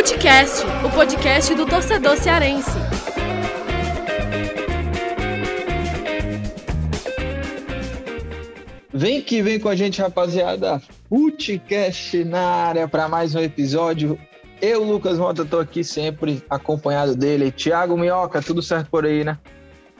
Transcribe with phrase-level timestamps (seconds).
[0.00, 2.70] Futecast, o podcast do torcedor cearense.
[8.94, 10.80] Vem que vem com a gente, rapaziada.
[11.06, 14.18] Futecast na área para mais um episódio.
[14.62, 17.52] Eu, Lucas Mota, tô aqui sempre acompanhado dele.
[17.52, 19.36] Thiago Minhoca, tudo certo por aí, né?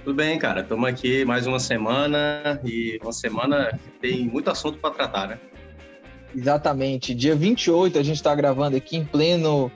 [0.02, 0.62] Tudo bem, cara.
[0.62, 5.38] Estamos aqui mais uma semana e uma semana que tem muito assunto para tratar, né?
[6.34, 7.14] Exatamente.
[7.14, 9.70] Dia 28 a gente está gravando aqui em pleno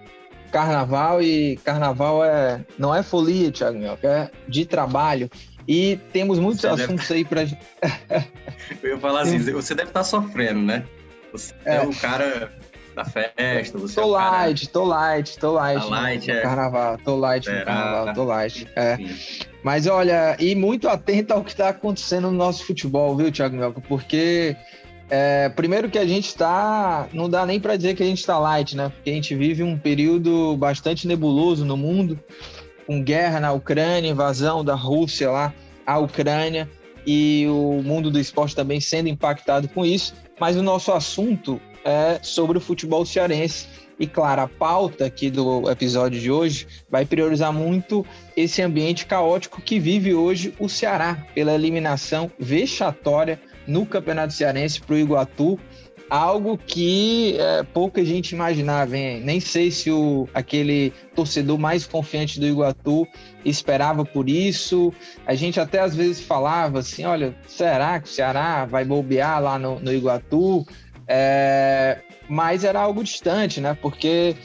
[0.54, 5.28] carnaval e carnaval é não é folia, Thiago Minhoca, é de trabalho.
[5.66, 7.14] E temos muitos você assuntos deve...
[7.14, 7.42] aí para
[8.80, 10.84] Eu ia falar assim, você deve estar tá sofrendo, né?
[11.32, 12.52] Você é, é o cara
[12.94, 16.40] da festa, você tô é light, tô light, tô light, tá light no, é.
[16.42, 18.68] carnaval, tô light no carnaval, tô light.
[18.76, 18.96] É.
[19.64, 23.80] Mas olha, e muito atento ao que está acontecendo no nosso futebol, viu, Thiago Melco?
[23.80, 24.56] Porque
[25.10, 28.38] é, primeiro que a gente está, não dá nem para dizer que a gente está
[28.38, 28.88] light, né?
[28.88, 32.18] Porque a gente vive um período bastante nebuloso no mundo,
[32.86, 35.54] com guerra na Ucrânia, invasão da Rússia lá
[35.86, 36.68] à Ucrânia
[37.06, 40.14] e o mundo do esporte também sendo impactado com isso.
[40.40, 43.68] Mas o nosso assunto é sobre o futebol cearense.
[44.00, 48.04] E claro, a pauta aqui do episódio de hoje vai priorizar muito
[48.36, 54.94] esse ambiente caótico que vive hoje o Ceará pela eliminação vexatória no Campeonato Cearense para
[54.94, 55.58] o Iguatu,
[56.08, 58.96] algo que é, pouca gente imaginava.
[58.96, 59.20] Hein?
[59.20, 63.06] Nem sei se o, aquele torcedor mais confiante do Iguatu
[63.44, 64.92] esperava por isso.
[65.26, 69.58] A gente até às vezes falava assim: olha, será que o Ceará vai bobear lá
[69.58, 70.66] no, no Iguatu?
[71.06, 73.76] É, mas era algo distante, né?
[73.80, 74.36] Porque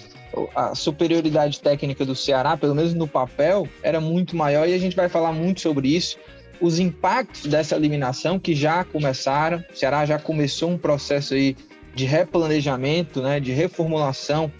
[0.55, 4.95] a superioridade técnica do Ceará, pelo menos no papel, era muito maior e a gente
[4.95, 6.17] vai falar muito sobre isso
[6.61, 9.63] os impactos dessa eliminação que já começaram.
[9.71, 11.55] O Ceará já começou um processo aí
[11.95, 14.51] de replanejamento, né, de reformulação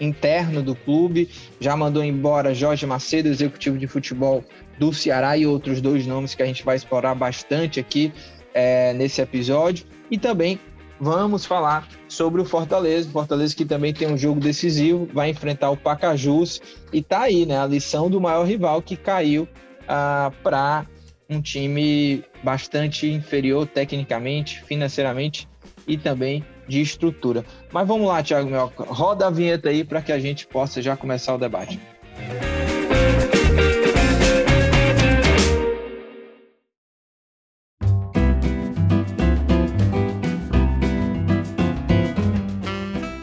[0.00, 1.28] interno do clube,
[1.60, 4.42] já mandou embora Jorge Macedo, executivo de futebol
[4.78, 8.12] do Ceará, e outros dois nomes que a gente vai explorar bastante aqui
[8.54, 9.86] é, nesse episódio.
[10.10, 10.58] E também
[10.98, 15.76] vamos falar sobre o Fortaleza, Fortaleza que também tem um jogo decisivo, vai enfrentar o
[15.76, 16.60] Pacajus,
[16.92, 19.46] e tá aí, né, a lição do maior rival que caiu
[19.86, 20.86] ah, para
[21.28, 25.48] um time bastante inferior tecnicamente, financeiramente
[25.86, 27.44] e também de estrutura.
[27.72, 30.96] Mas vamos lá, Thiago Melca, roda a vinheta aí para que a gente possa já
[30.96, 31.80] começar o debate.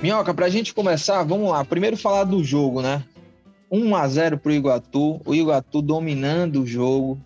[0.02, 1.64] Minhoca, para a gente começar, vamos lá.
[1.64, 3.02] Primeiro falar do jogo, né?
[3.72, 7.20] 1 a 0 para o Iguatu, o Iguatu dominando o jogo,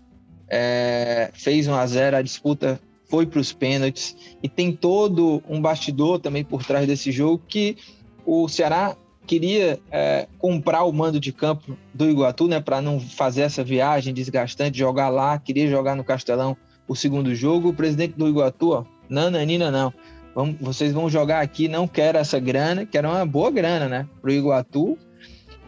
[0.49, 4.15] é, fez 1 a 0 a disputa foi para os pênaltis.
[4.41, 7.77] E tem todo um bastidor também por trás desse jogo que
[8.25, 13.41] o Ceará queria é, comprar o mando de campo do Iguatu, né, para não fazer
[13.41, 16.55] essa viagem desgastante, jogar lá, queria jogar no Castelão
[16.87, 17.69] o segundo jogo.
[17.69, 19.93] O presidente do Iguatu, ó, nananina não,
[20.33, 24.07] vamos, vocês vão jogar aqui, não quero essa grana, que era uma boa grana, né,
[24.21, 24.97] para o Iguatu,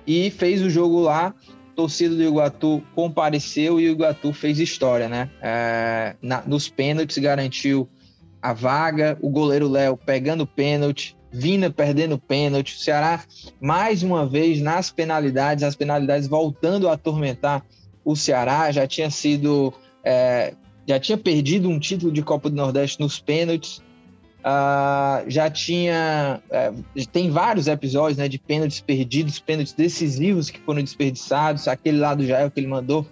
[0.08, 1.36] e fez o jogo lá
[1.80, 5.30] torcida do Iguatu compareceu e o Iguatu fez história, né?
[5.42, 7.88] É, na, nos pênaltis garantiu
[8.42, 13.24] a vaga, o goleiro Léo pegando pênalti, Vina perdendo pênalti, o Ceará
[13.62, 17.64] mais uma vez nas penalidades, as penalidades voltando a atormentar
[18.04, 19.74] o Ceará, já tinha sido
[20.04, 20.54] é,
[20.86, 23.82] já tinha perdido um título de Copa do Nordeste nos pênaltis,
[24.40, 26.42] Uh, já tinha.
[26.50, 31.68] Uh, tem vários episódios né, de pênaltis perdidos, pênaltis decisivos que foram desperdiçados.
[31.68, 33.06] Aquele lá do Jael que ele mandou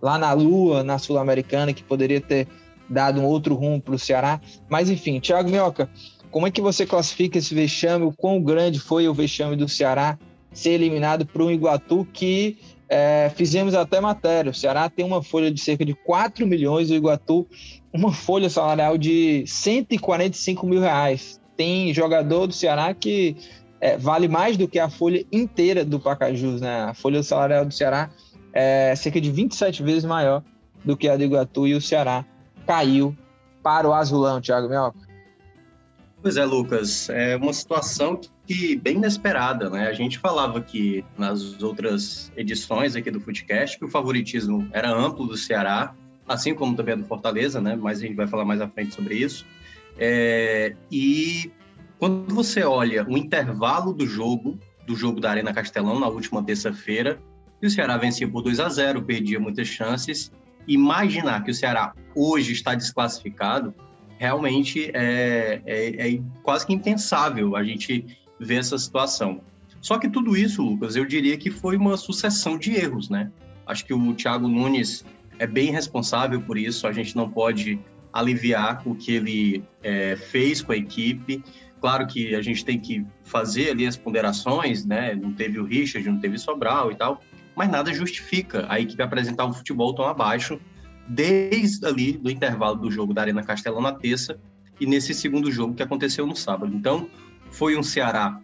[0.00, 2.46] lá na Lua, na Sul-Americana, que poderia ter
[2.88, 4.40] dado um outro rumo para o Ceará.
[4.68, 5.90] Mas enfim, Thiago Minhoca,
[6.30, 8.04] como é que você classifica esse vexame?
[8.04, 10.18] O quão grande foi o vexame do Ceará
[10.52, 14.50] ser eliminado para um Iguatu que é, fizemos até matéria.
[14.50, 17.46] O Ceará tem uma folha de cerca de 4 milhões, o Iguatu
[17.92, 21.40] uma folha salarial de 145 mil reais.
[21.56, 23.36] Tem jogador do Ceará que
[23.80, 26.82] é, vale mais do que a folha inteira do Pacajus, né?
[26.82, 28.10] A folha salarial do Ceará
[28.52, 30.42] é cerca de 27 vezes maior
[30.84, 32.24] do que a do Iguatu e o Ceará
[32.66, 33.16] caiu
[33.62, 35.08] para o Azulão, Thiago Minhoca.
[36.20, 39.86] Pois é, Lucas, é uma situação que bem inesperada, né?
[39.86, 45.26] A gente falava que nas outras edições aqui do Footcast que o favoritismo era amplo
[45.26, 45.94] do Ceará,
[46.28, 47.76] assim como também é do Fortaleza, né?
[47.76, 49.46] Mas a gente vai falar mais à frente sobre isso.
[49.98, 51.50] É, e
[51.98, 57.20] quando você olha o intervalo do jogo, do jogo da Arena Castelão na última terça-feira,
[57.60, 60.30] e o Ceará vencia por 2 a 0, perdia muitas chances,
[60.66, 63.74] imaginar que o Ceará hoje está desclassificado
[64.18, 68.04] realmente é, é, é quase que impensável a gente
[68.38, 69.40] ver essa situação.
[69.80, 73.30] Só que tudo isso, Lucas, eu diria que foi uma sucessão de erros, né?
[73.66, 75.04] Acho que o Thiago Nunes
[75.38, 77.78] é bem responsável por isso, a gente não pode
[78.12, 81.42] aliviar o que ele é, fez com a equipe.
[81.80, 85.14] Claro que a gente tem que fazer ali as ponderações, né?
[85.14, 87.20] Não teve o Richard, não teve Sobral e tal,
[87.54, 90.60] mas nada justifica a equipe apresentar um futebol tão abaixo
[91.06, 94.38] desde ali do intervalo do jogo da Arena Castelão na terça
[94.80, 96.74] e nesse segundo jogo que aconteceu no sábado.
[96.74, 97.08] Então,
[97.50, 98.40] foi um Ceará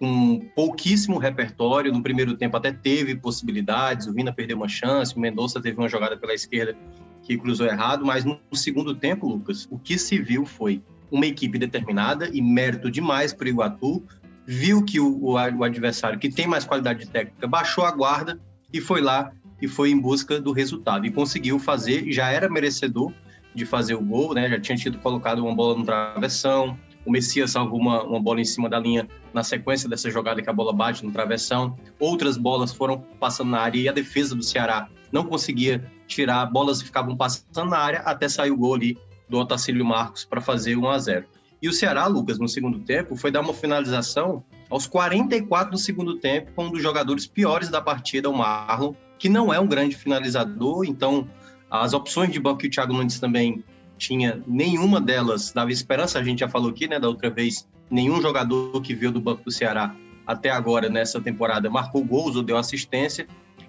[0.00, 1.92] com pouquíssimo repertório.
[1.92, 5.88] No primeiro tempo até teve possibilidades, o Vina perdeu uma chance, o Mendonça teve uma
[5.88, 6.74] jogada pela esquerda
[7.22, 11.58] que cruzou errado, mas no segundo tempo, Lucas, o que se viu foi uma equipe
[11.58, 14.02] determinada e mérito demais para o Iguatu,
[14.46, 18.40] viu que o, o, o adversário, que tem mais qualidade técnica, baixou a guarda
[18.72, 19.30] e foi lá
[19.60, 21.04] e foi em busca do resultado.
[21.04, 23.12] E conseguiu fazer, já era merecedor
[23.54, 24.48] de fazer o gol, né?
[24.48, 28.44] Já tinha tido colocado uma bola no travessão, o Messias salvou uma, uma bola em
[28.44, 31.76] cima da linha na sequência dessa jogada que a bola bate no travessão.
[31.98, 36.82] Outras bolas foram passando na área e a defesa do Ceará não conseguia tirar, bolas
[36.82, 38.98] ficavam passando na área até sair o gol ali
[39.28, 41.26] do Otacílio Marcos para fazer 1 a 0.
[41.62, 46.16] E o Ceará, Lucas, no segundo tempo, foi dar uma finalização aos 44 do segundo
[46.16, 49.94] tempo com um dos jogadores piores da partida, o Marlon, que não é um grande
[49.94, 51.28] finalizador, então
[51.70, 53.62] as opções de banco que o Thiago Nunes também
[54.00, 58.20] tinha, nenhuma delas dava esperança, a gente já falou aqui, né, da outra vez, nenhum
[58.20, 59.94] jogador que veio do banco do Ceará
[60.26, 63.26] até agora nessa temporada marcou gols ou deu assistência,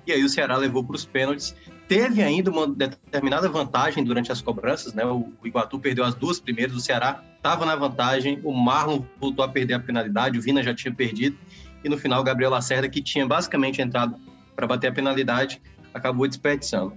[0.07, 1.55] e aí o Ceará levou para os pênaltis.
[1.87, 5.05] Teve ainda uma determinada vantagem durante as cobranças, né?
[5.05, 9.47] O Iguatu perdeu as duas primeiras, o Ceará estava na vantagem, o Marlon voltou a
[9.47, 11.37] perder a penalidade, o Vina já tinha perdido,
[11.83, 14.15] e no final o Gabriel Lacerda, que tinha basicamente entrado
[14.55, 15.61] para bater a penalidade,
[15.93, 16.93] acabou desperdiçando.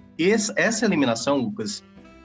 [0.57, 1.83] Essa eliminação, Lucas,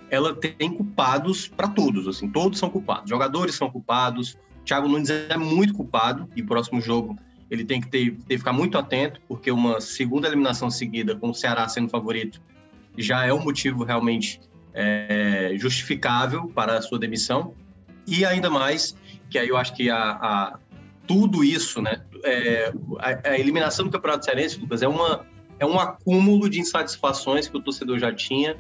[0.10, 3.10] ela tem culpados para todos, assim, todos são culpados.
[3.10, 7.18] Jogadores são culpados, Thiago Nunes é muito culpado e próximo jogo
[7.50, 11.34] ele tem que ter, ter ficar muito atento, porque uma segunda eliminação seguida com o
[11.34, 12.40] Ceará sendo favorito
[12.98, 14.40] já é um motivo realmente
[14.74, 17.54] é, justificável para a sua demissão.
[18.06, 18.96] E ainda mais
[19.30, 20.60] que aí eu acho que a, a
[21.08, 25.26] tudo isso, né, é, a, a, eliminação do Campeonato Cearense, Lucas, é uma
[25.60, 28.56] é um acúmulo de insatisfações que o torcedor já tinha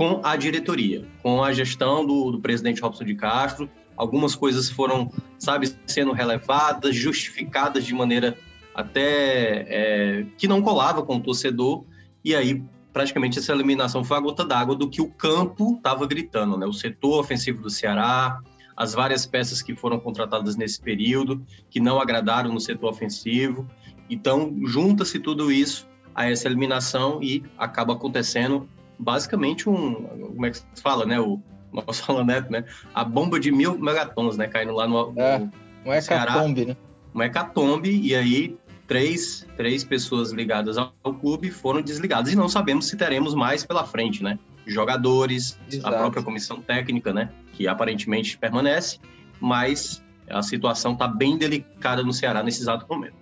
[0.00, 3.68] com a diretoria, com a gestão do, do presidente Robson de Castro.
[3.94, 8.34] Algumas coisas foram, sabe, sendo relevadas, justificadas de maneira
[8.74, 11.84] até é, que não colava com o torcedor,
[12.24, 12.64] e aí
[12.94, 16.64] praticamente essa eliminação foi a gota d'água do que o campo estava gritando, né?
[16.64, 18.40] O setor ofensivo do Ceará,
[18.74, 23.68] as várias peças que foram contratadas nesse período, que não agradaram no setor ofensivo.
[24.08, 28.66] Então, junta-se tudo isso a essa eliminação e acaba acontecendo
[29.00, 31.18] basicamente um, como é que se fala, né?
[31.18, 31.40] O
[31.72, 32.64] nosso Alanete, né?
[32.94, 34.46] A bomba de mil megatons, né?
[34.46, 35.50] Caindo lá no, é, no
[35.84, 36.76] um hecatombe, né?
[37.14, 38.56] Um hecatombe, e aí
[38.86, 42.32] três, três pessoas ligadas ao, ao clube foram desligadas.
[42.32, 44.38] E não sabemos se teremos mais pela frente, né?
[44.66, 45.94] Jogadores, Exato.
[45.94, 47.30] a própria comissão técnica, né?
[47.54, 48.98] Que aparentemente permanece,
[49.40, 53.14] mas a situação está bem delicada no Ceará nesse exato momento.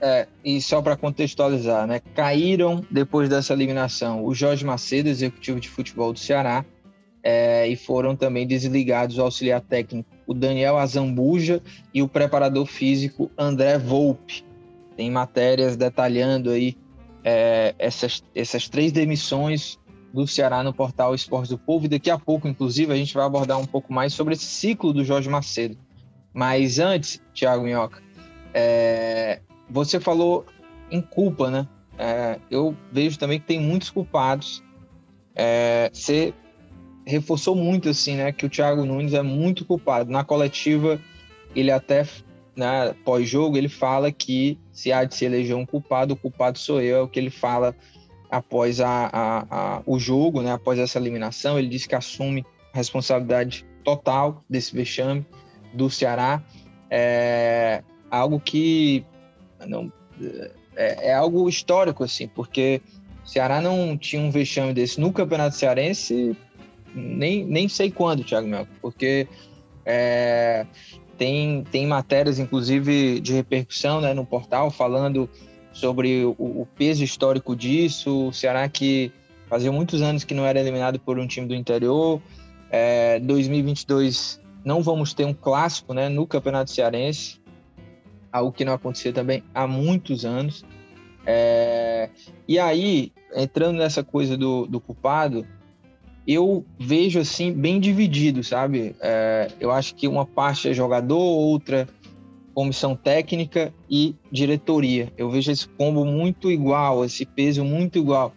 [0.00, 2.00] É, e só para contextualizar, né?
[2.14, 6.64] Caíram depois dessa eliminação o Jorge Macedo, executivo de futebol do Ceará,
[7.22, 13.30] é, e foram também desligados o auxiliar técnico, o Daniel Azambuja e o preparador físico
[13.38, 14.44] André Volpe.
[14.94, 16.76] Tem matérias detalhando aí
[17.24, 19.78] é, essas, essas três demissões
[20.12, 21.86] do Ceará no portal Esporte do Povo.
[21.86, 24.92] E daqui a pouco, inclusive, a gente vai abordar um pouco mais sobre esse ciclo
[24.92, 25.76] do Jorge Macedo.
[26.32, 28.02] Mas antes, Thiago Minhoca,
[28.52, 30.44] é, você falou
[30.90, 31.68] em culpa, né?
[31.98, 34.62] É, eu vejo também que tem muitos culpados.
[35.34, 36.34] É, você
[37.06, 38.32] reforçou muito assim, né?
[38.32, 40.10] Que o Thiago Nunes é muito culpado.
[40.10, 41.00] Na coletiva,
[41.54, 42.06] ele até,
[42.56, 46.80] né, pós-jogo, ele fala que se há de se eleger um culpado, o culpado sou
[46.80, 46.96] eu.
[46.98, 47.74] É o que ele fala
[48.30, 50.52] após a, a, a, o jogo, né?
[50.52, 55.24] Após essa eliminação, ele disse que assume responsabilidade total desse vexame
[55.72, 56.42] do Ceará.
[56.90, 59.04] É algo que
[59.66, 59.92] não,
[60.76, 62.80] é, é, algo histórico, assim, porque
[63.24, 66.36] Ceará não tinha um vexame desse no Campeonato Cearense,
[66.94, 69.26] nem, nem sei quando, Thiago Mel, porque
[69.84, 70.66] é,
[71.16, 75.28] tem, tem matérias, inclusive, de repercussão né, no portal, falando
[75.72, 78.28] sobre o, o, peso histórico disso.
[78.28, 79.10] O Ceará que
[79.48, 82.20] fazia muitos anos que não era eliminado por um time do interior.
[82.70, 87.40] É, 2022 não vamos ter um clássico né, no Campeonato Cearense
[88.34, 90.64] algo que não acontecia também há muitos anos.
[91.24, 92.10] É,
[92.48, 95.46] e aí, entrando nessa coisa do, do culpado,
[96.26, 98.96] eu vejo assim bem dividido, sabe?
[99.00, 101.86] É, eu acho que uma parte é jogador, outra
[102.52, 105.12] comissão técnica e diretoria.
[105.16, 108.34] Eu vejo esse combo muito igual, esse peso muito igual.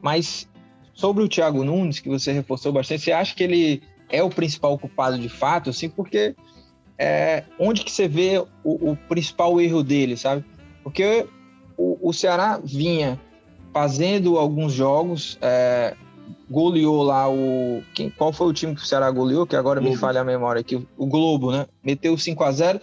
[0.00, 0.48] Mas
[0.94, 4.78] sobre o Thiago Nunes, que você reforçou bastante, você acha que ele é o principal
[4.78, 6.36] culpado de fato, assim, porque
[7.02, 10.44] é, onde que você vê o, o, principal erro dele, sabe?
[10.84, 11.26] Porque
[11.74, 13.18] o, o Ceará vinha
[13.72, 15.96] fazendo alguns jogos, é,
[16.50, 17.82] goleou lá o.
[17.94, 19.46] Quem, qual foi o time que o Ceará goleou?
[19.46, 19.94] Que agora Globo.
[19.94, 20.86] me falha a memória aqui.
[20.98, 21.66] O Globo, né?
[21.82, 22.80] Meteu 5 a 0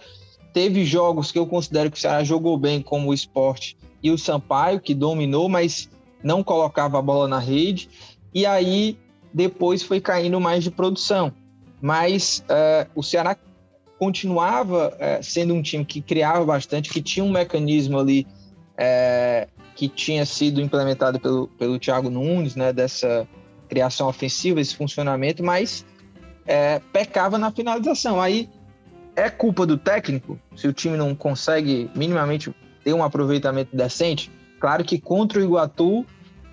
[0.52, 4.18] Teve jogos que eu considero que o Ceará jogou bem, como o esporte e o
[4.18, 5.88] Sampaio, que dominou, mas
[6.24, 7.88] não colocava a bola na rede.
[8.34, 8.98] E aí
[9.32, 11.32] depois foi caindo mais de produção.
[11.80, 13.36] Mas uh, o Ceará
[13.98, 18.26] continuava uh, sendo um time que criava bastante, que tinha um mecanismo ali
[18.74, 23.26] uh, que tinha sido implementado pelo, pelo Thiago Nunes, né, dessa
[23.68, 25.84] criação ofensiva, esse funcionamento, mas
[26.46, 28.20] é, pecava na finalização.
[28.20, 28.48] Aí
[29.14, 32.52] é culpa do técnico se o time não consegue minimamente
[32.82, 34.30] ter um aproveitamento decente.
[34.58, 36.04] Claro que contra o Iguatu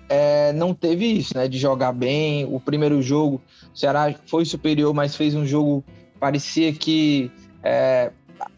[0.08, 1.48] é, não teve isso, né?
[1.48, 2.44] De jogar bem.
[2.44, 3.40] O primeiro jogo,
[3.74, 5.84] o Ceará foi superior, mas fez um jogo
[6.18, 7.30] parecia que
[7.62, 8.10] é,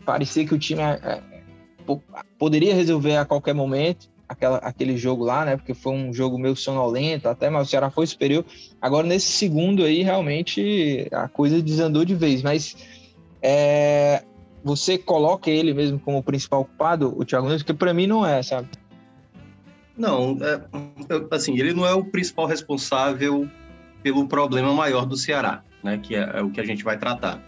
[0.04, 1.22] parecia que o time é,
[2.38, 5.56] poderia resolver a qualquer momento aquela, aquele jogo lá, né?
[5.56, 8.44] Porque foi um jogo meio sonolento até, mas o Ceará foi superior.
[8.80, 12.42] Agora, nesse segundo aí, realmente a coisa desandou de vez.
[12.42, 12.76] Mas
[13.40, 14.22] é,
[14.62, 18.42] você coloca ele mesmo como principal culpado, o Thiago Nunes, que para mim não é,
[18.42, 18.68] sabe?
[19.96, 20.60] Não, é,
[21.30, 23.48] assim, ele não é o principal responsável
[24.02, 25.98] pelo problema maior do Ceará, né?
[25.98, 27.42] Que é, é o que a gente vai tratar.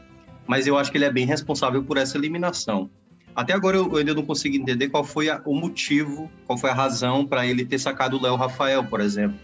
[0.46, 2.90] Mas eu acho que ele é bem responsável por essa eliminação.
[3.34, 6.74] Até agora eu, ainda não consigo entender qual foi a, o motivo, qual foi a
[6.74, 9.38] razão para ele ter sacado o Léo Rafael, por exemplo,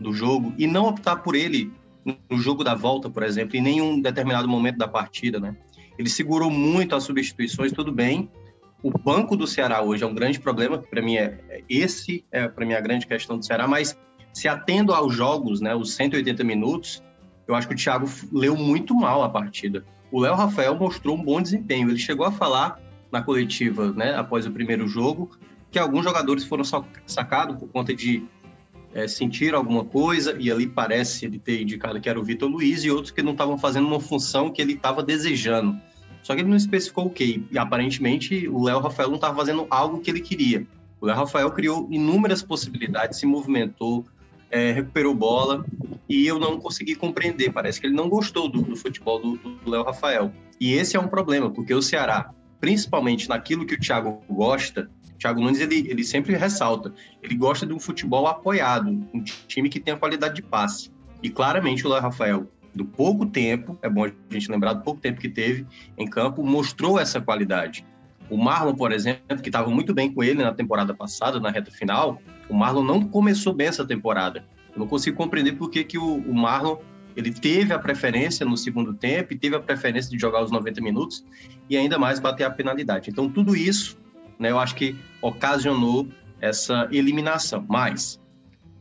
[0.00, 1.70] do jogo, e não optar por ele
[2.30, 5.56] no jogo da volta, por exemplo, em nenhum determinado momento da partida, né?
[5.98, 8.30] Ele segurou muito as substituições, tudo bem.
[8.82, 12.46] O banco do Ceará hoje é um grande problema, para mim é, é esse é
[12.46, 13.98] para mim a grande questão do Ceará, mas
[14.32, 17.02] se atendo aos jogos, né, os 180 minutos,
[17.46, 19.84] eu acho que o Thiago leu muito mal a partida.
[20.10, 21.88] O Léo Rafael mostrou um bom desempenho.
[21.88, 25.30] Ele chegou a falar na coletiva, né, após o primeiro jogo,
[25.70, 26.64] que alguns jogadores foram
[27.06, 28.24] sacados por conta de
[28.94, 32.82] é, sentir alguma coisa, e ali parece ele ter indicado que era o Vitor Luiz,
[32.84, 35.78] e outros que não estavam fazendo uma função que ele estava desejando.
[36.22, 37.42] Só que ele não especificou o quê?
[37.50, 40.66] E aparentemente o Léo Rafael não estava fazendo algo que ele queria.
[41.00, 44.04] O Léo Rafael criou inúmeras possibilidades, se movimentou,
[44.50, 45.64] é, recuperou bola,
[46.08, 47.52] e eu não consegui compreender.
[47.52, 50.32] Parece que ele não gostou do, do futebol do Léo Rafael.
[50.60, 55.18] E esse é um problema, porque o Ceará principalmente naquilo que o Thiago gosta, o
[55.18, 59.80] Thiago Nunes ele, ele sempre ressalta, ele gosta de um futebol apoiado, um time que
[59.80, 60.90] tenha qualidade de passe.
[61.22, 65.00] E claramente o Léo Rafael, do pouco tempo, é bom a gente lembrar do pouco
[65.00, 67.86] tempo que teve em campo, mostrou essa qualidade.
[68.28, 71.70] O Marlon, por exemplo, que estava muito bem com ele na temporada passada, na reta
[71.70, 74.44] final, o Marlon não começou bem essa temporada.
[74.72, 76.76] Eu não consigo compreender por que, que o, o Marlon
[77.16, 80.82] ele teve a preferência no segundo tempo e teve a preferência de jogar os 90
[80.82, 81.24] minutos
[81.68, 83.08] e ainda mais bater a penalidade.
[83.08, 83.96] Então, tudo isso,
[84.38, 86.06] né, eu acho que ocasionou
[86.40, 87.64] essa eliminação.
[87.66, 88.20] Mas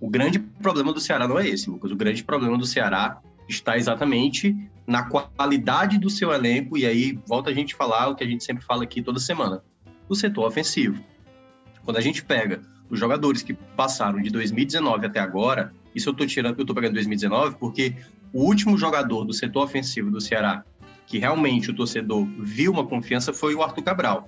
[0.02, 1.92] o grande problema do Ceará não é esse, Lucas.
[1.92, 4.56] O grande problema do Ceará está exatamente
[4.86, 8.44] na qualidade do seu elenco, e aí volta a gente falar o que a gente
[8.44, 9.64] sempre fala aqui toda semana:
[10.10, 11.02] o setor ofensivo.
[11.84, 16.28] Quando a gente pega os jogadores que passaram de 2019 até agora, isso eu estou
[16.28, 17.96] tirando, eu estou pegando 2019 porque
[18.34, 20.64] o último jogador do setor ofensivo do Ceará
[21.08, 24.28] que realmente o torcedor viu uma confiança foi o Arthur Cabral.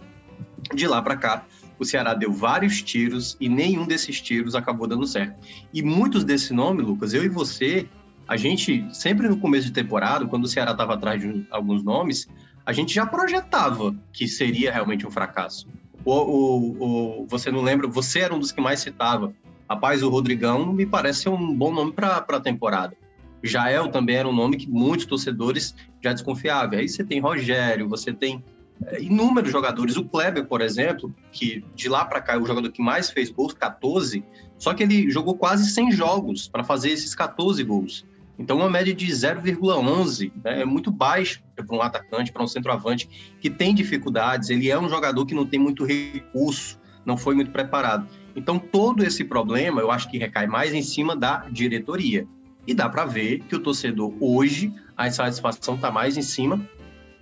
[0.73, 1.45] De lá para cá,
[1.79, 5.35] o Ceará deu vários tiros e nenhum desses tiros acabou dando certo.
[5.73, 7.87] E muitos desse nome, Lucas, eu e você,
[8.27, 12.27] a gente sempre no começo de temporada, quando o Ceará estava atrás de alguns nomes,
[12.65, 15.67] a gente já projetava que seria realmente um fracasso.
[16.07, 17.85] O, o, o, você não lembra?
[17.85, 19.33] Você era um dos que mais citava.
[19.69, 22.95] Rapaz, o Rodrigão me parece um bom nome para a temporada.
[23.43, 26.79] Jael também era um nome que muitos torcedores já desconfiavam.
[26.79, 28.41] Aí você tem Rogério, você tem
[28.85, 29.97] é, inúmeros jogadores.
[29.97, 33.29] O Kleber, por exemplo, que de lá para cá é o jogador que mais fez
[33.29, 34.23] gols, 14,
[34.57, 38.05] só que ele jogou quase 100 jogos para fazer esses 14 gols.
[38.39, 43.35] Então, uma média de 0,11 né, é muito baixa para um atacante, para um centroavante
[43.41, 44.49] que tem dificuldades.
[44.49, 48.07] Ele é um jogador que não tem muito recurso, não foi muito preparado.
[48.35, 52.27] Então, todo esse problema eu acho que recai mais em cima da diretoria.
[52.67, 56.61] E dá para ver que o torcedor hoje, a insatisfação está mais em cima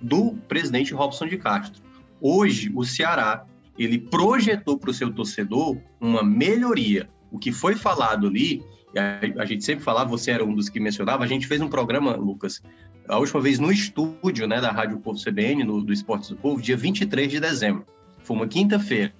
[0.02, 1.82] do presidente Robson de Castro.
[2.20, 3.46] Hoje, o Ceará,
[3.78, 7.10] ele projetou para o seu torcedor uma melhoria.
[7.32, 8.64] O que foi falado ali,
[9.00, 11.68] a, a gente sempre falava, você era um dos que mencionava, a gente fez um
[11.68, 12.62] programa, Lucas,
[13.08, 16.62] a última vez no estúdio né, da Rádio Povo CBN, no, do Esportes do Povo,
[16.62, 17.86] dia 23 de dezembro.
[18.24, 19.14] foi uma quinta-feira,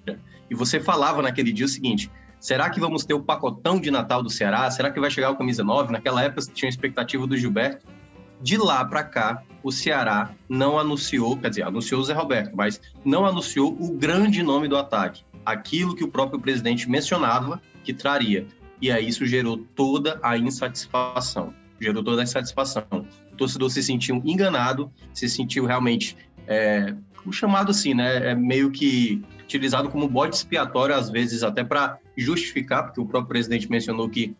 [0.50, 4.22] e você falava naquele dia o seguinte: será que vamos ter o pacotão de Natal
[4.22, 4.70] do Ceará?
[4.70, 5.92] Será que vai chegar o camisa 9?
[5.92, 7.86] Naquela época tinha expectativa do Gilberto.
[8.40, 12.80] De lá para cá, o Ceará não anunciou, quer dizer, anunciou o Zé Roberto, mas
[13.02, 18.46] não anunciou o grande nome do ataque, aquilo que o próprio presidente mencionava que traria.
[18.80, 21.54] E aí isso gerou toda a insatisfação.
[21.80, 22.84] Gerou toda a insatisfação.
[23.32, 26.16] O torcedor se sentiu enganado, se sentiu realmente
[26.46, 28.30] é, o chamado assim, né?
[28.30, 33.28] É meio que utilizado como bode expiatório, às vezes até para justificar, porque o próprio
[33.28, 34.34] presidente mencionou que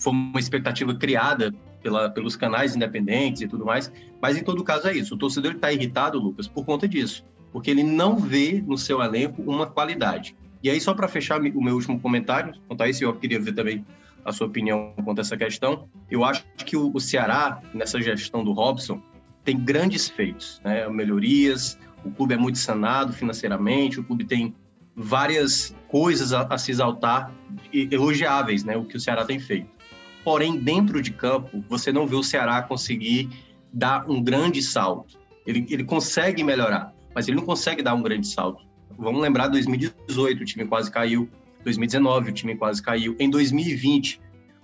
[0.00, 3.92] foi uma expectativa criada pela, pelos canais independentes e tudo mais.
[4.20, 5.14] Mas em todo caso é isso.
[5.14, 9.42] O torcedor está irritado, Lucas, por conta disso, porque ele não vê no seu elenco
[9.42, 10.34] uma qualidade.
[10.62, 13.84] E aí, só para fechar o meu último comentário, a isso, eu queria ver também
[14.24, 15.88] a sua opinião quanto a essa questão.
[16.10, 19.00] Eu acho que o, o Ceará, nessa gestão do Robson,
[19.44, 20.86] tem grandes feitos, né?
[20.88, 24.54] melhorias, o clube é muito sanado financeiramente, o clube tem
[24.94, 27.32] várias coisas a, a se exaltar,
[27.72, 28.76] elogiáveis, né?
[28.76, 29.68] o que o Ceará tem feito.
[30.22, 33.30] Porém, dentro de campo, você não vê o Ceará conseguir
[33.72, 35.18] dar um grande salto.
[35.46, 38.62] Ele, ele consegue melhorar, mas ele não consegue dar um grande salto.
[39.00, 41.28] Vamos lembrar 2018, o time quase caiu.
[41.64, 43.16] 2019, o time quase caiu.
[43.18, 44.20] Em 2020,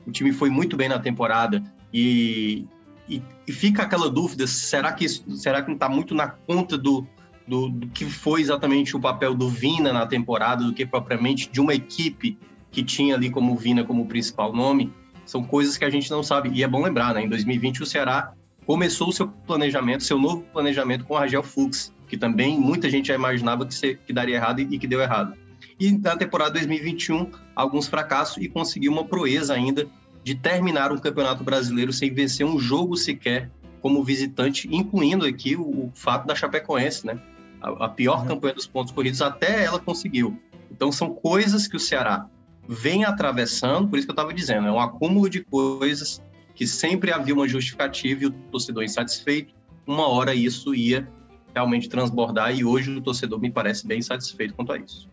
[0.06, 1.62] o time foi muito bem na temporada
[1.92, 2.66] e,
[3.08, 7.06] e, e fica aquela dúvida: será que, será que não está muito na conta do,
[7.48, 11.60] do, do, que foi exatamente o papel do Vina na temporada, do que propriamente de
[11.60, 12.38] uma equipe
[12.70, 14.92] que tinha ali como Vina como principal nome?
[15.24, 16.50] São coisas que a gente não sabe.
[16.52, 17.24] E é bom lembrar, né?
[17.24, 18.32] Em 2020, o Ceará
[18.66, 23.08] começou o seu planejamento, seu novo planejamento com o Argel Fux, que também muita gente
[23.08, 25.34] já imaginava que, que daria errado e que deu errado.
[25.78, 29.86] E na temporada 2021, alguns fracassos e conseguiu uma proeza ainda
[30.24, 35.62] de terminar um campeonato brasileiro sem vencer um jogo sequer como visitante, incluindo aqui o,
[35.62, 37.20] o fato da Chapecoense, né?
[37.60, 38.26] A, a pior uhum.
[38.26, 40.40] campanha dos pontos corridos, até ela conseguiu.
[40.70, 42.26] Então, são coisas que o Ceará
[42.68, 46.20] vem atravessando, por isso que eu estava dizendo, é um acúmulo de coisas
[46.54, 49.54] que sempre havia uma justificativa e o torcedor insatisfeito,
[49.86, 51.08] uma hora isso ia
[51.56, 55.08] realmente transbordar e hoje o torcedor me parece bem satisfeito quanto a isso.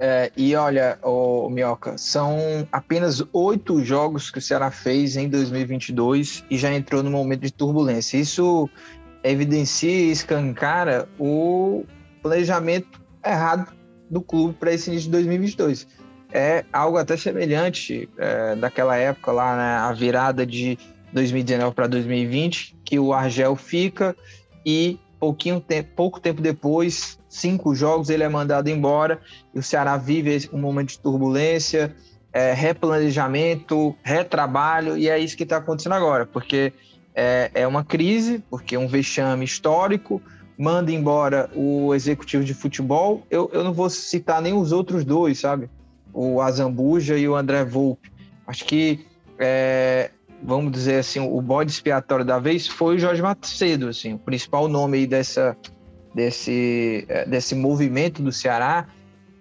[0.00, 2.38] É, e olha, o Mioca, são
[2.72, 7.52] apenas oito jogos que o Ceará fez em 2022 e já entrou no momento de
[7.52, 8.16] turbulência.
[8.16, 8.68] Isso
[9.22, 11.84] evidencia e escancara o
[12.22, 13.72] planejamento errado
[14.10, 15.86] do clube para esse início de 2022.
[16.32, 20.78] É algo até semelhante é, daquela época lá, né, a virada de
[21.12, 24.14] 2019 para 2020, que o Argel fica
[24.64, 29.20] e pouquinho tempo, pouco tempo depois, cinco jogos, ele é mandado embora
[29.54, 31.94] e o Ceará vive um momento de turbulência,
[32.32, 36.72] é, replanejamento, retrabalho, e é isso que está acontecendo agora, porque
[37.14, 40.20] é, é uma crise, porque é um vexame histórico,
[40.58, 43.26] manda embora o executivo de futebol.
[43.30, 45.70] Eu, eu não vou citar nem os outros dois, sabe?
[46.12, 48.10] O Azambuja e o André Volpe.
[48.46, 49.06] Acho que
[49.38, 50.10] é,
[50.42, 54.68] vamos dizer assim, o bode expiatório da vez foi o Jorge Macedo, assim, o principal
[54.68, 55.56] nome aí dessa,
[56.14, 58.86] desse, eh, desse movimento do Ceará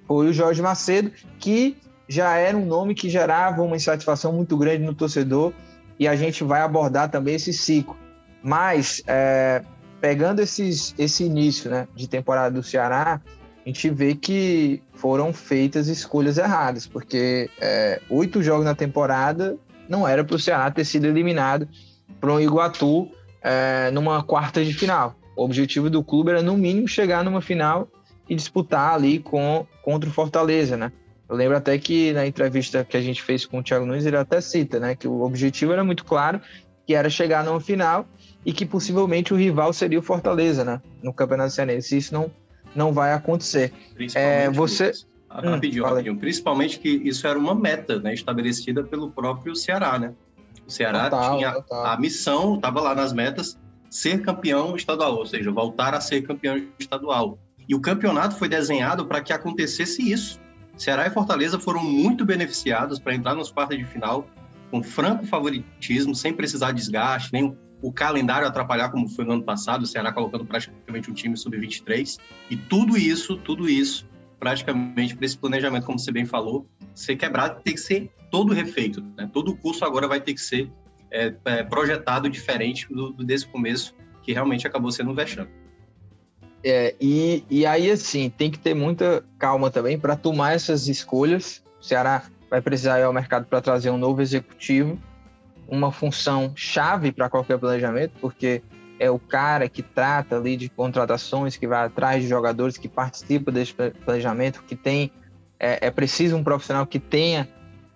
[0.08, 1.78] foi o Jorge Macedo, que
[2.08, 5.54] já era um nome que gerava uma insatisfação muito grande no torcedor
[6.00, 7.98] e a gente vai abordar também esse ciclo.
[8.44, 9.64] Mas, é,
[10.00, 13.20] pegando esses, esse início né, de temporada do Ceará,
[13.66, 20.08] a gente vê que foram feitas escolhas erradas, porque é, oito jogos na temporada não
[20.08, 21.68] era para o Ceará ter sido eliminado
[22.20, 23.10] para um Iguatu
[23.42, 25.16] é, numa quarta de final.
[25.36, 27.88] O objetivo do clube era, no mínimo, chegar numa final
[28.28, 30.92] e disputar ali com, contra o Fortaleza, né?
[31.28, 34.18] Eu lembro até que na entrevista que a gente fez com o Thiago Nunes, ele
[34.18, 34.96] até cita, né?
[34.96, 36.40] Que o objetivo era muito claro,
[36.86, 38.08] que era chegar numa final
[38.46, 40.82] e que possivelmente o rival seria o Fortaleza, né?
[41.02, 41.98] No Campeonato Cearense.
[41.98, 42.32] Isso não,
[42.76, 43.74] não vai acontecer.
[44.14, 44.92] É, você...
[45.44, 46.18] Hum, rapidinho, rapidinho.
[46.18, 50.14] Principalmente que isso era uma meta né, estabelecida pelo próprio Ceará, né?
[50.66, 51.86] O Ceará total, tinha total.
[51.86, 53.58] a missão, estava lá nas metas,
[53.90, 57.38] ser campeão estadual, ou seja, voltar a ser campeão estadual.
[57.68, 60.40] E o campeonato foi desenhado para que acontecesse isso.
[60.78, 64.28] Ceará e Fortaleza foram muito beneficiados para entrar nos quartos de final
[64.72, 69.44] com franco favoritismo, sem precisar de desgaste, nem o calendário atrapalhar como foi no ano
[69.44, 72.18] passado, o Ceará colocando praticamente um time sub-23.
[72.50, 74.06] E tudo isso, tudo isso
[74.40, 79.02] praticamente para esse planejamento, como você bem falou, ser quebrado tem que ser todo refeito.
[79.18, 79.30] Né?
[79.32, 80.70] Todo o curso agora vai ter que ser
[81.12, 85.50] é, é, projetado diferente do, desse começo, que realmente acabou sendo um vexame.
[86.64, 91.64] É, e, e aí, assim, tem que ter muita calma também para tomar essas escolhas.
[91.80, 95.00] O Ceará vai precisar ir ao mercado para trazer um novo executivo,
[95.68, 98.64] uma função chave para qualquer planejamento, porque
[99.00, 103.52] é o cara que trata ali de contratações, que vai atrás de jogadores, que participa
[103.52, 105.12] desse planejamento, que tem
[105.60, 107.48] é, é preciso um profissional que tenha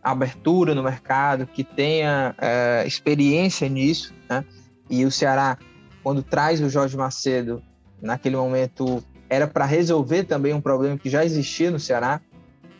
[0.01, 4.43] abertura no mercado, que tenha é, experiência nisso, né?
[4.89, 5.57] E o Ceará,
[6.03, 7.62] quando traz o Jorge Macedo,
[8.01, 12.21] naquele momento era para resolver também um problema que já existia no Ceará,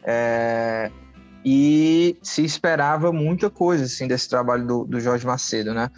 [0.03, 0.89] é,
[1.45, 5.91] e se esperava muita coisa assim desse trabalho do, do Jorge Macedo, né?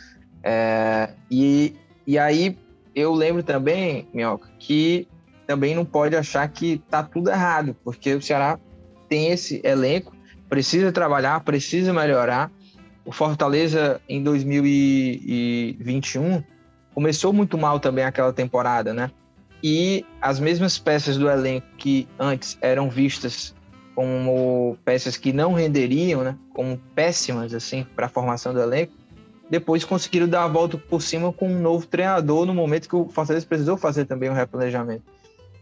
[0.43, 2.57] É, e, e aí
[2.95, 5.07] eu lembro também, Minhoca, que
[5.47, 8.57] também não pode achar que tá tudo errado, porque o Ceará
[9.09, 10.15] tem esse elenco,
[10.49, 12.51] precisa trabalhar, precisa melhorar.
[13.03, 16.43] O Fortaleza em 2021
[16.93, 19.09] começou muito mal também aquela temporada, né?
[19.63, 23.55] E as mesmas peças do elenco que antes eram vistas
[23.93, 28.93] como peças que não renderiam, né, como péssimas assim para a formação do elenco,
[29.51, 33.09] depois conseguiram dar a volta por cima com um novo treinador no momento que o
[33.09, 35.03] Fortaleza precisou fazer também um replanejamento.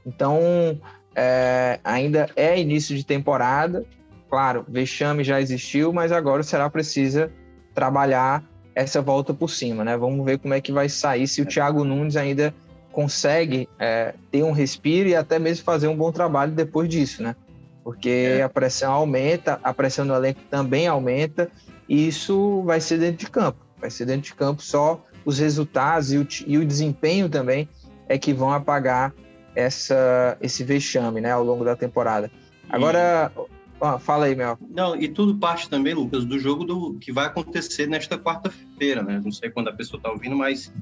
[0.06, 0.80] Então,
[1.16, 3.84] é, ainda é início de temporada,
[4.30, 7.32] claro, vexame já existiu, mas agora o Ceará precisa
[7.74, 8.44] trabalhar
[8.76, 9.98] essa volta por cima, né?
[9.98, 12.54] Vamos ver como é que vai sair se o Thiago Nunes ainda
[12.92, 17.36] consegue é, ter um respiro e até mesmo fazer um bom trabalho depois disso, né?
[17.84, 18.44] porque é.
[18.44, 21.50] a pressão aumenta, a pressão no elenco também aumenta,
[21.88, 23.66] e isso vai ser dentro de campo.
[23.80, 27.68] Vai ser dentro de campo só os resultados e o, e o desempenho também
[28.08, 29.14] é que vão apagar
[29.56, 32.32] essa, esse vexame né, ao longo da temporada.
[32.70, 34.00] Agora, e...
[34.00, 34.58] fala aí, Mel.
[34.70, 39.22] Não, e tudo parte também, Lucas, do jogo do que vai acontecer nesta quarta-feira, né?
[39.24, 40.74] Não sei quando a pessoa está ouvindo, mas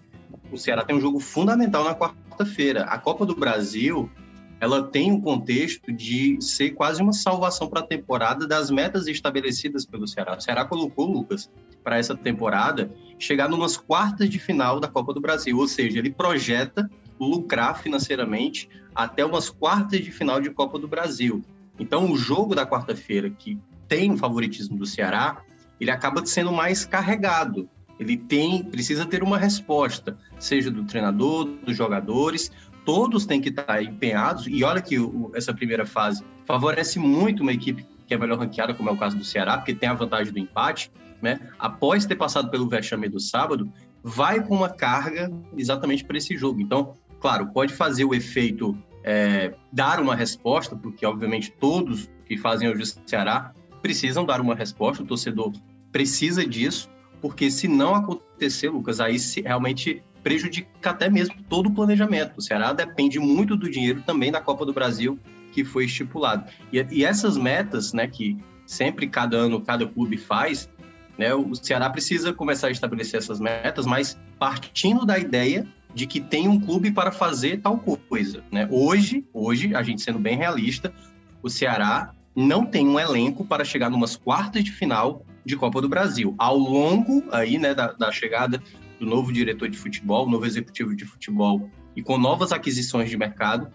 [0.52, 2.84] o Ceará tem um jogo fundamental na quarta-feira.
[2.84, 4.10] A Copa do Brasil
[4.60, 9.86] ela tem um contexto de ser quase uma salvação para a temporada das metas estabelecidas
[9.86, 10.36] pelo Ceará.
[10.36, 11.50] O Ceará colocou, Lucas,
[11.84, 16.12] para essa temporada, chegar numas quartas de final da Copa do Brasil, ou seja, ele
[16.12, 16.90] projeta
[17.20, 21.44] lucrar financeiramente até umas quartas de final de Copa do Brasil.
[21.80, 25.42] Então, o jogo da quarta-feira, que tem o favoritismo do Ceará,
[25.80, 27.70] ele acaba sendo mais carregado.
[28.00, 32.52] Ele tem, precisa ter uma resposta, seja do treinador, dos jogadores,
[32.88, 37.52] todos têm que estar empenhados, e olha que o, essa primeira fase favorece muito uma
[37.52, 40.32] equipe que é melhor ranqueada, como é o caso do Ceará, porque tem a vantagem
[40.32, 40.90] do empate,
[41.22, 41.38] né?
[41.60, 43.70] Após ter passado pelo vexame do sábado,
[44.02, 46.62] vai com uma carga exatamente para esse jogo.
[46.62, 52.70] Então, claro, pode fazer o efeito é, dar uma resposta, porque obviamente todos que fazem
[52.70, 55.52] hoje o Ceará precisam dar uma resposta, o torcedor
[55.92, 61.74] precisa disso, porque se não acontecer, Lucas, aí se realmente prejudica até mesmo todo o
[61.74, 62.34] planejamento.
[62.38, 65.18] O Ceará depende muito do dinheiro também da Copa do Brasil
[65.54, 66.44] que foi estipulado.
[66.72, 70.70] E, e essas metas, né, que sempre cada ano cada clube faz,
[71.18, 76.20] né, o Ceará precisa começar a estabelecer essas metas, mas partindo da ideia de que
[76.20, 78.68] tem um clube para fazer tal coisa, né?
[78.70, 80.94] Hoje, hoje, a gente sendo bem realista,
[81.42, 85.88] o Ceará não tem um elenco para chegar numas quartas de final de Copa do
[85.88, 86.36] Brasil.
[86.38, 88.62] Ao longo aí, né, da, da chegada
[89.00, 93.72] do novo diretor de futebol, novo executivo de futebol e com novas aquisições de mercado,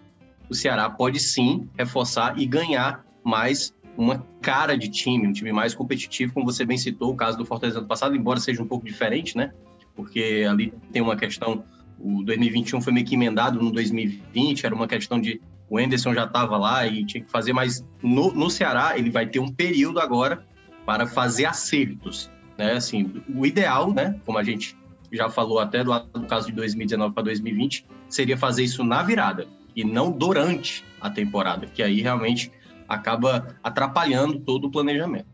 [0.49, 5.73] o Ceará pode sim reforçar e ganhar mais uma cara de time, um time mais
[5.75, 8.85] competitivo, como você bem citou, o caso do Fortaleza do passado, embora seja um pouco
[8.85, 9.51] diferente, né?
[9.95, 11.63] Porque ali tem uma questão,
[11.99, 16.25] o 2021 foi meio que emendado no 2020, era uma questão de o Enderson já
[16.25, 19.99] estava lá e tinha que fazer, mas no, no Ceará ele vai ter um período
[19.99, 20.45] agora
[20.85, 22.73] para fazer acertos, né?
[22.73, 24.19] Assim, o ideal, né?
[24.25, 24.77] Como a gente
[25.13, 29.83] já falou até no caso de 2019 para 2020, seria fazer isso na virada e
[29.83, 32.51] não durante a temporada, que aí realmente
[32.87, 35.27] acaba atrapalhando todo o planejamento.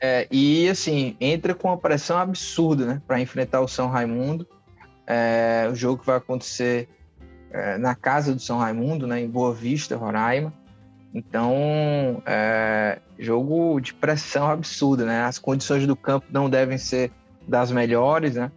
[0.00, 4.46] É, e assim, entra com uma pressão absurda né, para enfrentar o São Raimundo.
[5.06, 6.88] É, o jogo que vai acontecer
[7.50, 10.52] é, na casa do São Raimundo, né, em Boa Vista, Roraima.
[11.14, 15.22] Então, é, jogo de pressão absurda, né?
[15.22, 17.12] As condições do campo não devem ser
[17.46, 18.50] das melhores, né?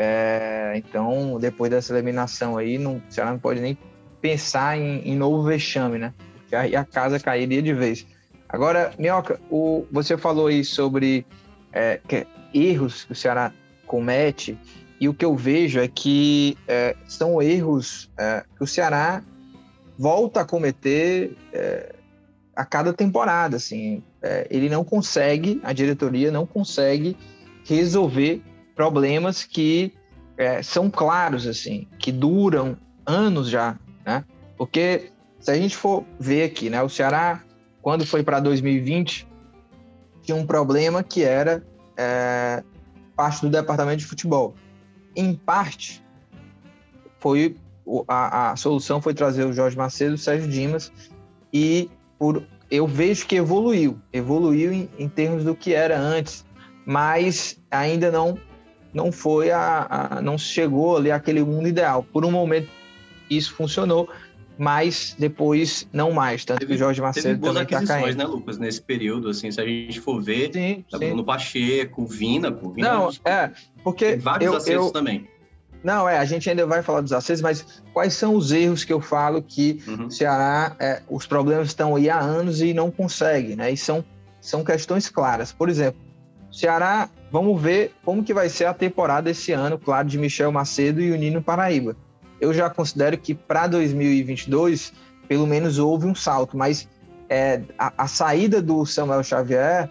[0.00, 3.76] É, então, depois dessa eliminação aí, não, o Ceará não pode nem
[4.20, 6.14] pensar em, em novo vexame, né?
[6.36, 8.06] Porque aí a casa cairia de vez.
[8.48, 11.26] Agora, Minhoca, o, você falou aí sobre
[11.72, 13.52] é, que, erros que o Ceará
[13.88, 14.56] comete,
[15.00, 19.22] e o que eu vejo é que é, são erros é, que o Ceará
[19.98, 21.94] volta a cometer é,
[22.54, 23.56] a cada temporada.
[23.56, 27.16] Assim, é, ele não consegue, a diretoria não consegue
[27.64, 28.42] resolver
[28.78, 29.92] problemas que
[30.36, 34.24] é, são claros, assim, que duram anos já, né?
[34.56, 35.10] Porque
[35.40, 37.42] se a gente for ver aqui, né, o Ceará,
[37.82, 39.26] quando foi para 2020,
[40.22, 42.62] tinha um problema que era é,
[43.16, 44.54] parte do departamento de futebol.
[45.16, 46.00] Em parte,
[47.18, 47.56] foi
[48.06, 50.92] a, a solução foi trazer o Jorge Macedo, o Sérgio Dimas,
[51.52, 56.46] e por, eu vejo que evoluiu, evoluiu em, em termos do que era antes,
[56.86, 58.38] mas ainda não
[58.92, 62.02] não foi a, a, não chegou ali aquele mundo ideal.
[62.02, 62.68] Por um momento
[63.30, 64.08] isso funcionou,
[64.56, 68.16] mas depois não mais, tanto teve, que o Jorge Macedo também está caindo.
[68.16, 71.14] né, Lucas, nesse período, assim, se a gente for ver, sim, tá sim.
[71.14, 73.50] no Pacheco, Vina, pô, Vina Não, é,
[73.84, 75.28] porque vários eu, acertos eu, também.
[75.82, 78.92] Não, é, a gente ainda vai falar dos acessos, mas quais são os erros que
[78.92, 80.06] eu falo que uhum.
[80.06, 83.70] o Ceará, é, os problemas estão aí há anos e não consegue, né?
[83.70, 84.04] E são,
[84.40, 85.52] são questões claras.
[85.52, 86.00] Por exemplo,
[86.50, 91.00] Ceará, vamos ver como que vai ser a temporada esse ano, claro, de Michel Macedo
[91.00, 91.96] e o Nino Paraíba.
[92.40, 94.92] Eu já considero que para 2022,
[95.26, 96.88] pelo menos houve um salto, mas
[97.28, 99.90] é, a, a saída do Samuel Xavier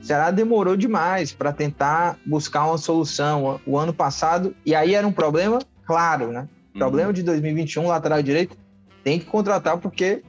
[0.00, 3.60] Ceará demorou demais para tentar buscar uma solução.
[3.66, 6.40] O ano passado, e aí era um problema claro, né?
[6.74, 6.78] Uhum.
[6.78, 8.56] Problema de 2021, lateral direito,
[9.02, 10.22] tem que contratar porque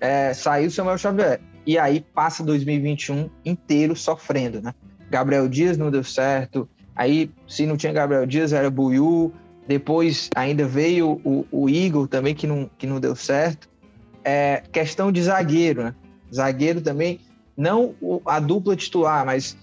[0.00, 1.40] é, saiu o Samuel Xavier.
[1.66, 4.72] E aí passa 2021 inteiro sofrendo, né?
[5.10, 6.68] Gabriel Dias não deu certo.
[6.94, 9.32] Aí, se não tinha Gabriel Dias, era Buiu.
[9.66, 13.68] Depois ainda veio o, o Igor também, que não, que não deu certo.
[14.24, 15.94] É, questão de zagueiro, né?
[16.34, 17.20] Zagueiro também
[17.56, 17.94] não
[18.24, 19.56] a dupla titular, mas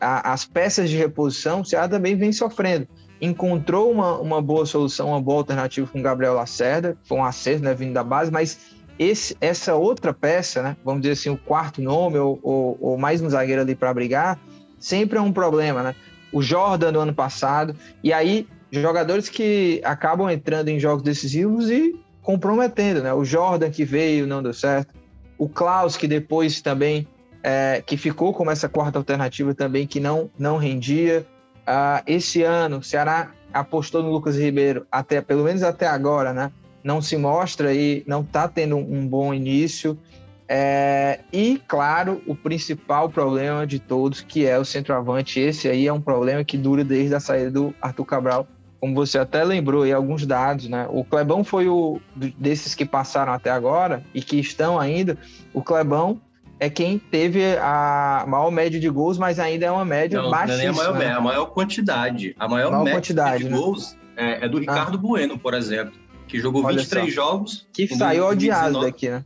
[0.00, 2.88] a, as peças de reposição, o Ceará também vem sofrendo.
[3.20, 7.62] Encontrou uma, uma boa solução, uma boa alternativa com o Gabriel Lacerda, foi um acerto,
[7.62, 11.80] né, vindo da base, mas esse, essa outra peça, né, vamos dizer assim, o quarto
[11.80, 14.38] nome ou, ou, ou mais um zagueiro ali para brigar,
[14.86, 15.94] sempre é um problema, né?
[16.32, 21.96] O Jordan no ano passado, e aí jogadores que acabam entrando em jogos decisivos e
[22.22, 23.12] comprometendo, né?
[23.12, 24.94] O Jordan que veio, não deu certo.
[25.36, 27.06] O Klaus, que depois também
[27.42, 31.26] é, que ficou como essa quarta alternativa também, que não, não rendia.
[31.62, 36.52] Uh, esse ano, o Ceará apostou no Lucas Ribeiro, até pelo menos até agora, né?
[36.82, 39.98] Não se mostra e não está tendo um bom início.
[40.48, 45.40] É, e, claro, o principal problema de todos, que é o centroavante.
[45.40, 48.46] Esse aí é um problema que dura desde a saída do Arthur Cabral.
[48.78, 50.86] Como você até lembrou aí alguns dados, né?
[50.90, 55.18] O Clebão foi o desses que passaram até agora e que estão ainda.
[55.52, 56.20] O Clebão
[56.60, 60.72] é quem teve a maior média de gols, mas ainda é uma média não, baixíssima.
[60.72, 61.12] Não é a maior, né?
[61.12, 62.36] a maior quantidade.
[62.38, 63.56] A maior, maior média quantidade, de né?
[63.56, 65.00] gols é, é, do Ricardo ah.
[65.00, 65.94] Bueno, por exemplo,
[66.28, 67.10] que jogou Olha 23 só.
[67.10, 67.66] jogos.
[67.72, 69.24] Que saiu odiado daqui, né?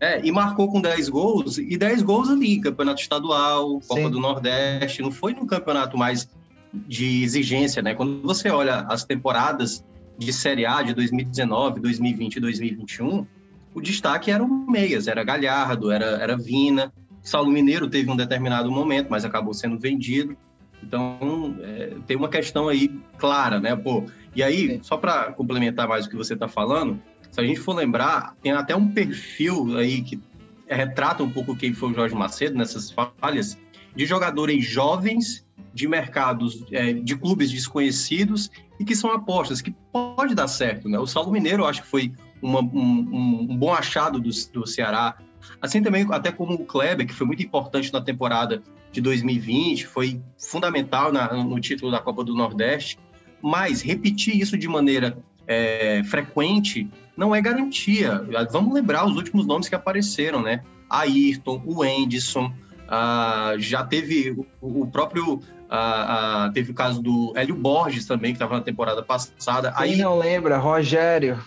[0.00, 4.10] É, e marcou com 10 gols, e 10 gols ali, campeonato estadual, Copa Sim.
[4.10, 6.28] do Nordeste, não foi num campeonato mais
[6.72, 7.94] de exigência, né?
[7.94, 9.84] Quando você olha as temporadas
[10.18, 13.26] de Série A de 2019, 2020 e 2021,
[13.74, 16.92] o destaque eram meias, era Galhardo, era, era Vina.
[17.22, 20.36] Saulo Mineiro teve um determinado momento, mas acabou sendo vendido.
[20.82, 23.74] Então, é, tem uma questão aí clara, né?
[23.76, 27.00] Pô, e aí, só para complementar mais o que você está falando,
[27.36, 30.18] se a gente for lembrar, tem até um perfil aí que
[30.66, 33.58] retrata um pouco quem foi o Jorge Macedo nessas falhas,
[33.94, 40.34] de jogadores jovens de mercados, é, de clubes desconhecidos e que são apostas, que pode
[40.34, 40.98] dar certo, né?
[40.98, 45.18] O Saulo Mineiro, eu acho que foi uma, um, um, bom achado do, do Ceará.
[45.60, 50.22] Assim também, até como o Kleber, que foi muito importante na temporada de 2020, foi
[50.38, 52.98] fundamental na, no título da Copa do Nordeste,
[53.42, 58.22] mas repetir isso de maneira é, frequente não é garantia.
[58.50, 60.62] Vamos lembrar os últimos nomes que apareceram, né?
[60.88, 62.52] Ayrton, o Endson,
[62.88, 68.32] ah, já teve o, o próprio ah, ah, teve o caso do Hélio Borges também,
[68.32, 69.72] que estava na temporada passada.
[69.72, 70.58] Quem Aí não lembra?
[70.58, 71.38] Rogério.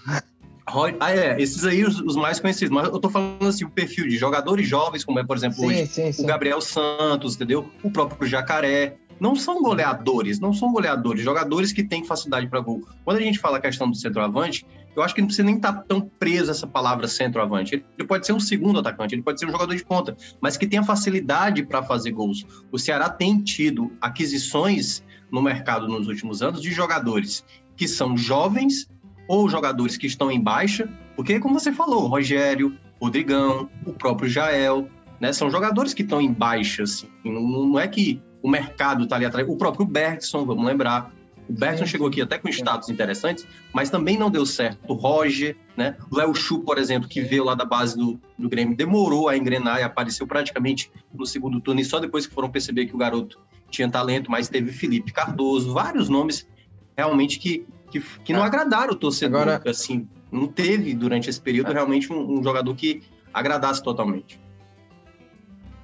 [0.99, 4.07] Ah, é, esses aí os, os, mais conhecidos, mas eu tô falando assim, o perfil
[4.07, 6.23] de jogadores jovens, como é, por exemplo, sim, hoje, sim, sim.
[6.23, 7.67] o Gabriel Santos, entendeu?
[7.81, 8.95] O próprio Jacaré.
[9.19, 12.87] Não são goleadores, não são goleadores, jogadores que têm facilidade para gol.
[13.03, 14.65] Quando a gente fala a questão do centroavante,
[14.99, 17.83] eu acho que não precisa nem estar tá tão preso essa palavra centroavante.
[17.97, 20.67] Ele pode ser um segundo atacante, ele pode ser um jogador de ponta, mas que
[20.67, 22.45] tenha facilidade para fazer gols.
[22.71, 28.89] O Ceará tem tido aquisições no mercado nos últimos anos de jogadores que são jovens
[29.27, 34.89] ou jogadores que estão em baixa, porque, como você falou, Rogério, Rodrigão, o próprio Jael,
[35.19, 39.15] né, são jogadores que estão em baixa, assim, não, não é que o mercado está
[39.15, 39.47] ali atrás.
[39.47, 41.11] O próprio Bergson, vamos lembrar,
[41.49, 44.79] o Bergson chegou aqui até com status interessantes, mas também não deu certo.
[44.87, 45.97] O Roger, né?
[46.11, 49.35] O Léo Chu, por exemplo, que veio lá da base do, do Grêmio, demorou a
[49.35, 52.97] engrenar e apareceu praticamente no segundo turno, e só depois que foram perceber que o
[52.99, 56.47] garoto tinha talento, mas teve Felipe Cardoso, vários nomes
[56.95, 58.45] realmente que que, que não ah.
[58.45, 59.41] agradaram o torcedor.
[59.41, 59.61] Agora...
[59.69, 63.01] Assim, não teve durante esse período realmente um, um, jogador que
[63.33, 64.39] agradasse totalmente.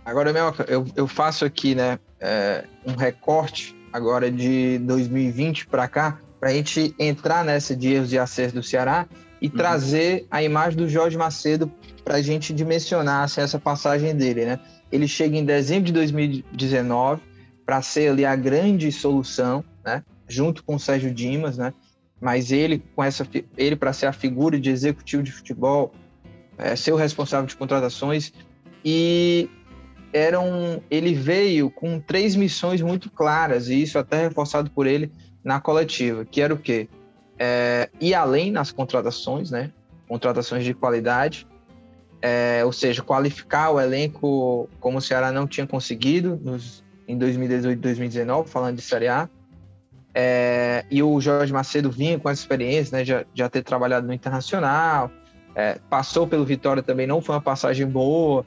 [0.04, 0.32] Agora,
[0.67, 6.54] eu, eu faço aqui né, é, um recorte agora de 2020 para cá, para a
[6.54, 9.08] gente entrar nessa de erros e acertos do Ceará
[9.42, 9.54] e uhum.
[9.54, 11.72] trazer a imagem do Jorge Macedo
[12.04, 14.60] para a gente dimensionar assim, essa passagem dele, né?
[14.92, 17.22] Ele chega em dezembro de 2019
[17.66, 20.04] para ser ali a grande solução, né?
[20.28, 21.74] Junto com o Sérgio Dimas, né?
[22.20, 25.94] Mas ele com essa ele para ser a figura de executivo de futebol,
[26.58, 28.34] é, ser o responsável de contratações
[28.84, 29.50] e
[30.15, 35.12] era um, ele veio com três missões muito claras e isso até reforçado por ele
[35.43, 36.88] na coletiva, que era o quê?
[37.38, 39.71] É, ir além nas contratações, né?
[40.08, 41.45] Contratações de qualidade,
[42.21, 47.78] é, ou seja, qualificar o elenco como o Ceará não tinha conseguido nos, em 2018
[47.78, 49.30] e 2019, falando de Série A.
[50.13, 54.13] É, e o Jorge Macedo vinha com essa experiência, né, de já ter trabalhado no
[54.13, 55.12] Internacional,
[55.54, 58.45] é, passou pelo Vitória também, não foi uma passagem boa,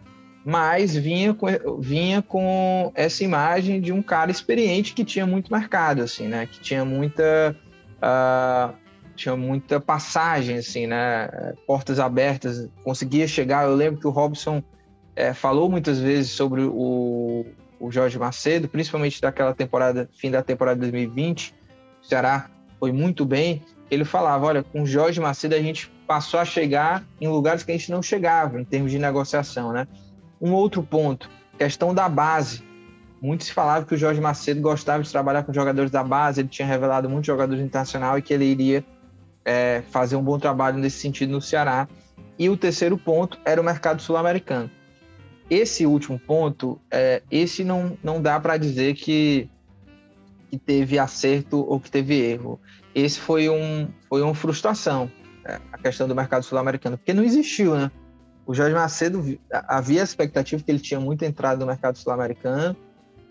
[0.49, 1.47] mas vinha com,
[1.79, 6.59] vinha com essa imagem de um cara experiente que tinha muito mercado, assim, né, que
[6.59, 7.55] tinha muita
[7.99, 8.75] uh,
[9.15, 11.29] tinha muita passagem, assim, né?
[11.67, 13.67] Portas abertas, conseguia chegar.
[13.67, 14.63] Eu lembro que o Robson
[15.15, 17.45] é, falou muitas vezes sobre o,
[17.79, 21.53] o Jorge Macedo, principalmente daquela temporada, fim da temporada 2020.
[22.01, 23.61] O Ceará foi muito bem.
[23.91, 27.73] Ele falava: olha, com o Jorge Macedo a gente passou a chegar em lugares que
[27.73, 29.87] a gente não chegava, em termos de negociação, né?
[30.41, 32.63] Um outro ponto, questão da base.
[33.21, 36.49] Muito se falava que o Jorge Macedo gostava de trabalhar com jogadores da base, ele
[36.49, 38.85] tinha revelado muitos jogadores internacional e que ele iria
[39.45, 41.89] é, fazer um bom trabalho nesse sentido no Ceará.
[42.39, 44.71] E o terceiro ponto era o mercado sul-americano.
[45.51, 49.49] Esse último ponto, é, esse não, não dá para dizer que,
[50.51, 52.61] que teve acerto ou que teve erro.
[52.95, 55.11] Esse foi, um, foi uma frustração,
[55.45, 57.91] é, a questão do mercado sul-americano, porque não existiu, né?
[58.49, 62.75] O Jorge Macedo havia a expectativa que ele tinha muito entrado no mercado sul-americano,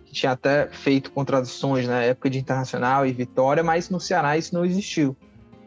[0.06, 4.54] que tinha até feito contratações na época de internacional e vitória, mas no Ceará isso
[4.54, 5.18] não existiu.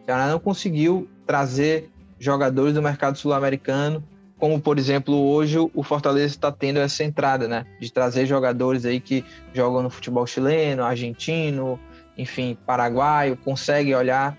[0.07, 4.05] Ceará não conseguiu trazer jogadores do mercado sul-americano,
[4.39, 9.01] como por exemplo hoje o Fortaleza está tendo essa entrada, né, de trazer jogadores aí
[9.01, 11.77] que jogam no futebol chileno, argentino,
[12.17, 14.39] enfim, paraguaio, consegue olhar,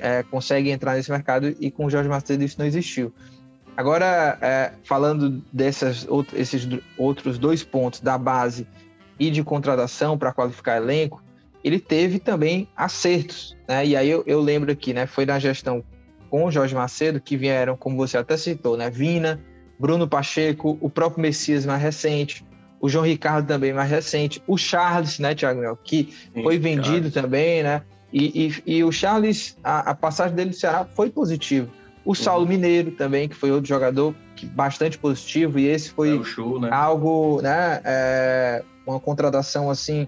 [0.00, 3.14] é, consegue entrar nesse mercado e com o Jorge Macedo isso não existiu.
[3.76, 8.66] Agora, é, falando desses esses outros dois pontos da base
[9.18, 11.22] e de contratação para qualificar elenco,
[11.62, 13.84] ele teve também acertos, né?
[13.86, 15.06] E aí eu, eu, lembro aqui, né?
[15.06, 15.82] Foi na gestão
[16.30, 18.90] com o Jorge Macedo que vieram, como você até citou, né?
[18.90, 19.40] Vina,
[19.78, 22.44] Bruno Pacheco, o próprio Messias mais recente,
[22.80, 27.10] o João Ricardo também mais recente, o Charles, né, Thiago Mel, que Sim, foi vendido
[27.10, 27.14] Charles.
[27.14, 27.82] também, né?
[28.12, 31.68] E, e, e o Charles, a, a, passagem dele do Ceará foi positiva.
[32.04, 32.14] O uhum.
[32.14, 36.60] Saulo Mineiro também, que foi outro jogador que bastante positivo, e esse foi é show,
[36.60, 36.68] né?
[36.70, 37.80] algo, né?
[37.84, 40.06] É, uma contratação assim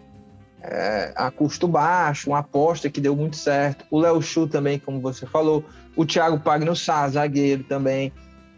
[0.63, 3.85] é, a custo baixo, uma aposta que deu muito certo.
[3.91, 5.65] O Léo Chu também, como você falou.
[5.95, 8.13] O Thiago Pagno Sá, zagueiro também.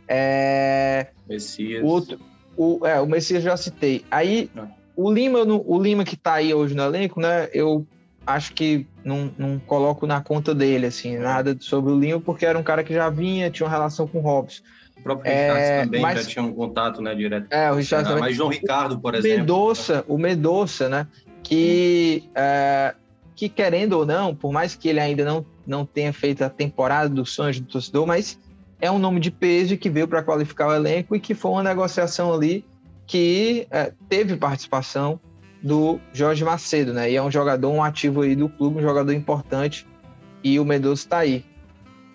[0.08, 1.84] É, Messias.
[1.84, 2.18] Outro,
[2.56, 4.04] o, é, o Messias já citei.
[4.10, 4.66] Aí, ah.
[4.96, 7.48] o Lima, o Lima que está aí hoje no elenco, né?
[7.52, 7.86] Eu
[8.26, 12.58] acho que não, não coloco na conta dele, assim, nada sobre o Lima, porque era
[12.58, 14.62] um cara que já vinha, tinha uma relação com o Robson.
[14.98, 17.46] O próprio é, também mas, já tinha um contato, né, direto.
[17.50, 18.22] É, o Richard também.
[18.22, 19.38] Mas João Ricardo, por o exemplo.
[19.38, 21.06] Medoça, o Medoça, né?
[21.48, 22.94] que, é,
[23.34, 27.08] que querendo ou não, por mais que ele ainda não, não tenha feito a temporada
[27.08, 28.38] dos sonhos do torcedor, mas
[28.78, 31.62] é um nome de peso que veio para qualificar o elenco e que foi uma
[31.62, 32.64] negociação ali
[33.06, 35.18] que é, teve participação
[35.62, 37.10] do Jorge Macedo, né?
[37.10, 39.86] E é um jogador, um ativo aí do clube, um jogador importante,
[40.42, 41.44] e o Mendoza está aí.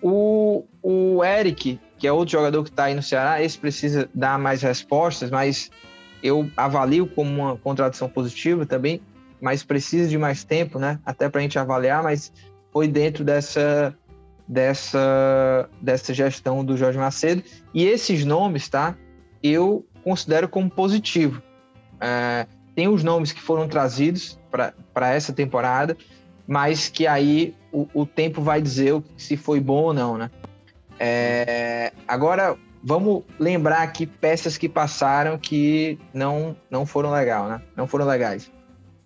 [0.02, 4.38] O, o Eric, que é outro jogador que está aí no Ceará, esse precisa dar
[4.38, 5.70] mais respostas, mas
[6.22, 9.00] eu avalio como uma contradição positiva também
[9.44, 10.98] mas precisa de mais tempo, né?
[11.04, 12.32] Até para a gente avaliar, mas
[12.72, 13.94] foi dentro dessa,
[14.48, 17.42] dessa, dessa gestão do Jorge Macedo.
[17.74, 18.96] E esses nomes, tá?
[19.42, 21.42] Eu considero como positivo.
[22.00, 25.96] É, tem os nomes que foram trazidos para essa temporada,
[26.46, 30.30] mas que aí o, o, tempo vai dizer se foi bom ou não, né?
[30.98, 37.62] É, agora, vamos lembrar aqui peças que passaram que não, não foram legal, né?
[37.76, 38.50] Não foram legais.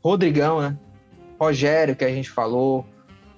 [0.02, 0.76] Rodrigão, né?
[1.40, 2.84] Rogério, que a gente falou,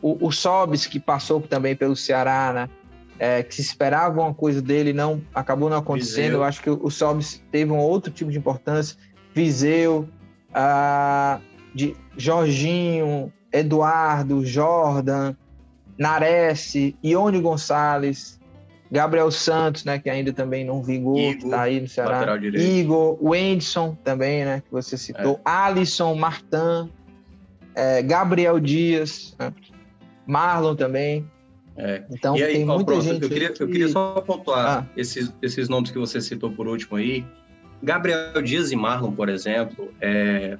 [0.01, 2.71] o, o Sobis, que passou também pelo Ceará, né?
[3.19, 6.23] É, que se esperava uma coisa dele, não acabou não acontecendo.
[6.23, 6.39] Viseu.
[6.39, 8.97] Eu acho que o, o Sobis teve um outro tipo de importância.
[9.35, 10.09] Viseu,
[10.55, 11.41] ah,
[11.75, 15.35] de Jorginho, Eduardo, Jordan,
[15.99, 18.41] Nares, Ione Gonçalves,
[18.91, 22.37] Gabriel Santos, né, que ainda também não vingou, Igor, que tá aí no Ceará.
[22.37, 25.35] Igor, o Edson também, né, que você citou.
[25.35, 25.41] É.
[25.45, 26.91] Alisson, Martin,
[27.75, 29.53] é, Gabriel Dias, né?
[30.27, 31.29] Marlon também.
[31.77, 32.03] É.
[32.11, 33.63] Então, e aí, tem ó, muita pronto, gente eu queria, que...
[33.63, 34.87] eu queria só pontuar ah.
[34.97, 37.25] esses, esses nomes que você citou por último aí.
[37.83, 40.59] Gabriel Dias e Marlon, por exemplo, é,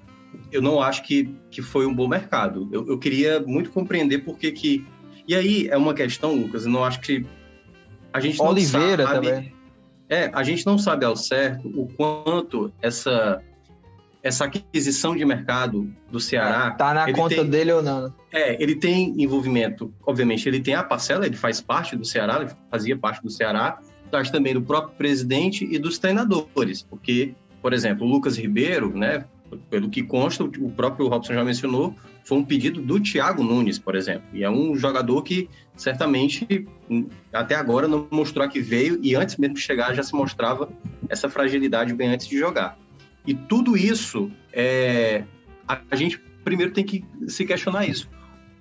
[0.51, 2.69] eu não acho que, que foi um bom mercado.
[2.73, 4.87] Eu, eu queria muito compreender por que que...
[5.27, 7.25] E aí é uma questão, Lucas, eu não acho que
[8.13, 9.29] a gente não Oliveira sabe...
[9.29, 9.55] também.
[10.09, 13.41] É, a gente não sabe ao certo o quanto essa
[14.23, 16.73] essa aquisição de mercado do Ceará.
[16.73, 18.03] Tá na conta tem, dele ou não?
[18.03, 18.13] Né?
[18.33, 22.51] É, ele tem envolvimento, obviamente, ele tem a parcela, ele faz parte do Ceará, ele
[22.71, 23.81] fazia parte do Ceará,
[24.11, 29.25] mas também do próprio presidente e dos treinadores, porque, por exemplo, o Lucas Ribeiro, né,
[29.69, 31.95] pelo que consta, o próprio Robson já mencionou,
[32.25, 36.67] foi um pedido do Thiago Nunes, por exemplo, e é um jogador que certamente
[37.33, 40.69] até agora não mostrou que veio e antes mesmo de chegar já se mostrava
[41.09, 42.79] essa fragilidade bem antes de jogar.
[43.27, 45.25] E tudo isso, é,
[45.67, 48.09] a, a gente primeiro tem que se questionar isso.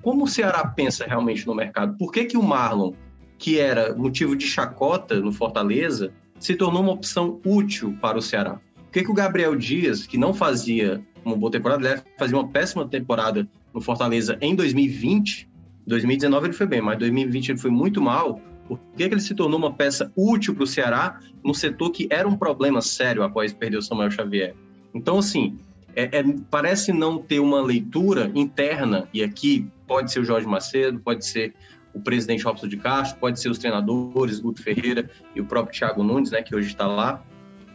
[0.01, 1.97] Como o Ceará pensa realmente no mercado?
[1.97, 2.93] Por que, que o Marlon,
[3.39, 8.59] que era motivo de chacota no Fortaleza, se tornou uma opção útil para o Ceará?
[8.75, 12.47] Por que, que o Gabriel Dias, que não fazia uma boa temporada, ele fazia uma
[12.49, 15.49] péssima temporada no Fortaleza em 2020,
[15.87, 19.33] 2019 ele foi bem, mas 2020 ele foi muito mal, por que, que ele se
[19.33, 23.51] tornou uma peça útil para o Ceará no setor que era um problema sério após
[23.51, 24.53] perder o Samuel Xavier?
[24.93, 25.57] Então, assim,
[25.95, 30.99] é, é, parece não ter uma leitura interna, e aqui pode ser o Jorge Macedo,
[30.99, 31.53] pode ser
[31.93, 36.03] o presidente Robson de Castro, pode ser os treinadores, Guto Ferreira e o próprio Thiago
[36.03, 37.23] Nunes, né, que hoje está lá,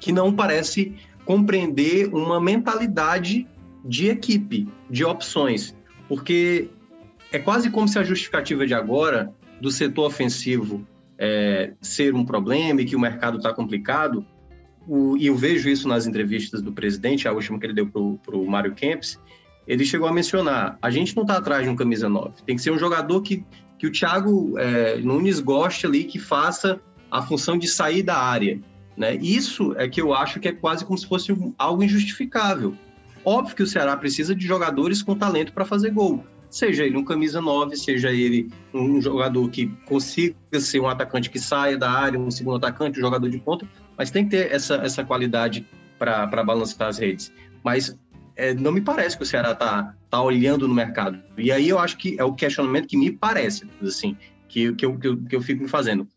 [0.01, 0.95] que não parece
[1.25, 3.47] compreender uma mentalidade
[3.85, 5.77] de equipe, de opções,
[6.09, 6.69] porque
[7.33, 10.87] é quase como se a justificativa de agora do setor ofensivo
[11.19, 14.25] é, ser um problema e que o mercado está complicado,
[14.87, 18.37] o, e eu vejo isso nas entrevistas do presidente, a última que ele deu para
[18.37, 19.19] o Mário Kempis,
[19.67, 22.62] ele chegou a mencionar, a gente não está atrás de um camisa 9, tem que
[22.62, 23.45] ser um jogador que,
[23.85, 26.80] que o Thiago é, Nunes goste ali, que faça
[27.11, 28.59] a função de sair da área.
[28.97, 29.16] Né?
[29.16, 32.74] Isso é que eu acho que é quase como se fosse algo injustificável.
[33.22, 37.05] Óbvio que o Ceará precisa de jogadores com talento para fazer gol seja ele um
[37.05, 42.16] camisa 9, seja ele um jogador que consiga ser um atacante que saia da área,
[42.16, 43.66] um segundo atacante, um jogador de ponta,
[43.99, 45.66] mas tem que ter essa, essa qualidade
[45.99, 47.32] para balançar as redes.
[47.64, 47.99] Mas
[48.37, 51.20] é, não me parece que o Ceará está tá olhando no mercado.
[51.37, 54.16] E aí eu acho que é o questionamento que me parece, assim,
[54.49, 56.09] que, que, eu, que, eu, que eu fico me fazendo.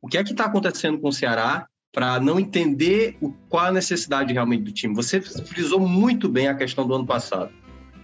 [0.00, 3.72] O que é que está acontecendo com o Ceará para não entender o, qual a
[3.72, 4.94] necessidade realmente do time?
[4.94, 7.50] Você frisou muito bem a questão do ano passado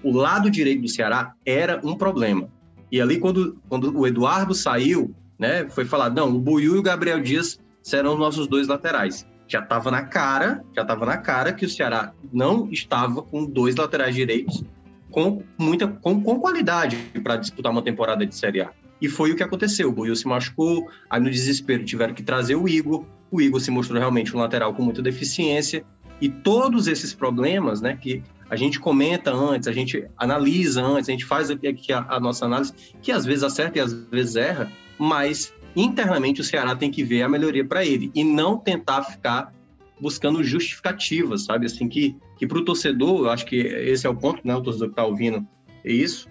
[0.02, 2.48] o lado direito do Ceará era um problema.
[2.90, 6.82] E ali, quando, quando o Eduardo saiu, né, foi falado, não, o Buiu e o
[6.82, 9.26] Gabriel Dias serão os nossos dois laterais.
[9.52, 13.76] Já estava na cara, já estava na cara que o Ceará não estava com dois
[13.76, 14.64] laterais direitos
[15.10, 18.70] com muita com, com qualidade para disputar uma temporada de Série A.
[18.98, 19.90] E foi o que aconteceu.
[19.90, 23.04] O Buiu se machucou, aí no desespero tiveram que trazer o Igor.
[23.30, 25.84] O Igor se mostrou realmente um lateral com muita deficiência.
[26.18, 31.12] E todos esses problemas, né, que a gente comenta antes, a gente analisa antes, a
[31.12, 32.72] gente faz aqui a, a nossa análise,
[33.02, 37.22] que às vezes acerta e às vezes erra, mas internamente o Ceará tem que ver
[37.22, 39.52] a melhoria para ele e não tentar ficar
[40.00, 41.66] buscando justificativas, sabe?
[41.66, 44.54] Assim, que, que para o torcedor, eu acho que esse é o ponto, né?
[44.54, 45.46] O torcedor que está ouvindo
[45.84, 46.28] é isso,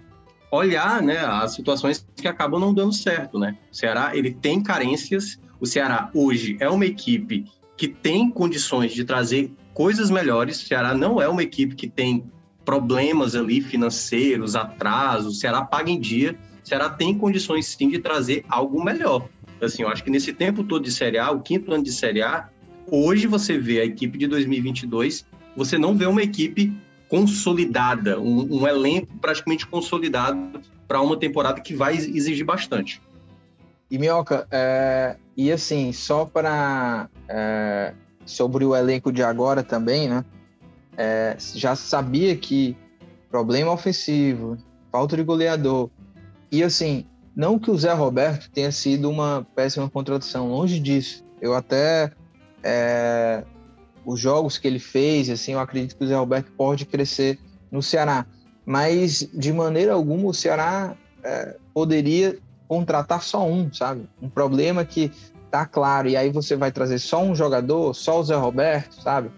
[0.50, 3.56] olhar né, as situações que acabam não dando certo, né?
[3.70, 9.04] O Ceará, ele tem carências, o Ceará hoje é uma equipe que tem condições de
[9.04, 10.62] trazer coisas melhores.
[10.62, 12.24] O Ceará não é uma equipe que tem
[12.64, 15.36] problemas ali financeiros, atrasos.
[15.36, 16.38] O Ceará paga em dia.
[16.62, 19.28] Ceará tem condições sim de trazer algo melhor.
[19.60, 22.22] Assim, eu acho que nesse tempo todo de Série A, o quinto ano de Série
[22.22, 22.48] A,
[22.90, 26.72] hoje você vê a equipe de 2022, você não vê uma equipe
[27.08, 33.00] consolidada, um, um elenco praticamente consolidado para uma temporada que vai exigir bastante.
[33.90, 37.92] E Minhoca, é, e assim, só para é,
[38.24, 40.24] sobre o elenco de agora também, né?
[40.96, 42.76] É, já sabia que
[43.30, 44.56] problema ofensivo,
[44.90, 45.90] falta de goleador.
[46.52, 51.24] E assim, não que o Zé Roberto tenha sido uma péssima contratação, longe disso.
[51.40, 52.12] Eu até.
[52.62, 53.42] É,
[54.04, 57.38] os jogos que ele fez, assim, eu acredito que o Zé Roberto pode crescer
[57.70, 58.26] no Ceará.
[58.66, 60.94] Mas, de maneira alguma, o Ceará
[61.24, 62.38] é, poderia
[62.68, 64.08] contratar só um, sabe?
[64.20, 65.10] Um problema que
[65.50, 69.30] tá claro, e aí você vai trazer só um jogador, só o Zé Roberto, sabe?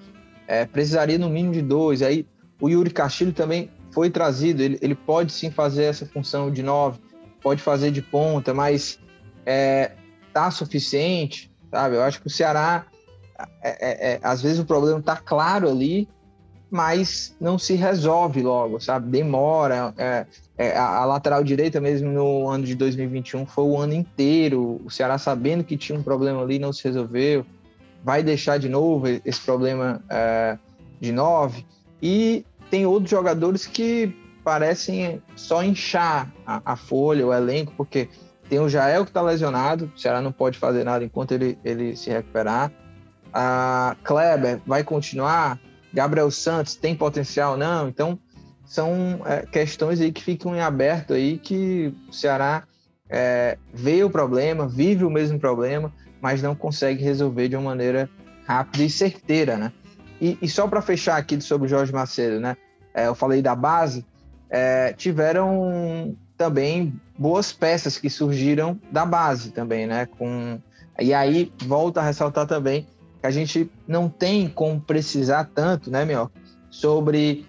[0.47, 2.03] É, precisaria no mínimo de dois.
[2.03, 2.27] Aí
[2.61, 6.99] o Yuri Castilho também foi trazido, ele, ele pode sim fazer essa função de nove,
[7.45, 8.99] pode fazer de ponta, mas
[9.45, 9.92] é,
[10.32, 11.97] tá suficiente, sabe?
[11.97, 12.86] Eu acho que o Ceará,
[13.62, 16.09] é, é, é às vezes o problema tá claro ali,
[16.70, 19.11] mas não se resolve logo, sabe?
[19.11, 19.95] Demora.
[19.99, 20.26] É,
[20.57, 24.80] é, a, a, lateral direita, mesmo no ano de 2021, foi o ano inteiro.
[24.82, 27.45] O Ceará sabendo que tinha um problema ali, não se resolveu.
[28.03, 30.03] Vai deixar de novo esse problema
[31.01, 31.64] de nove.
[32.03, 34.14] E tem outros jogadores que
[34.45, 38.09] parecem só inchar a, a folha, o elenco, porque
[38.49, 41.97] tem o Jael que está lesionado, o Ceará não pode fazer nada enquanto ele, ele
[41.97, 42.70] se recuperar.
[43.32, 45.59] A Kleber vai continuar,
[45.92, 47.88] Gabriel Santos tem potencial não?
[47.88, 48.18] Então,
[48.66, 52.64] são é, questões aí que ficam em aberto aí que o Ceará
[53.09, 58.09] é, vê o problema, vive o mesmo problema, mas não consegue resolver de uma maneira
[58.47, 59.72] rápida e certeira, né?
[60.20, 62.57] E, e só para fechar aqui sobre o Jorge Macedo, né?
[62.95, 64.07] É, eu falei da base,
[64.51, 70.07] é, tiveram também boas peças que surgiram da base também, né?
[70.07, 70.61] Com,
[71.01, 72.86] e aí volta a ressaltar também
[73.20, 76.30] que a gente não tem como precisar tanto, né, meu,
[76.70, 77.47] sobre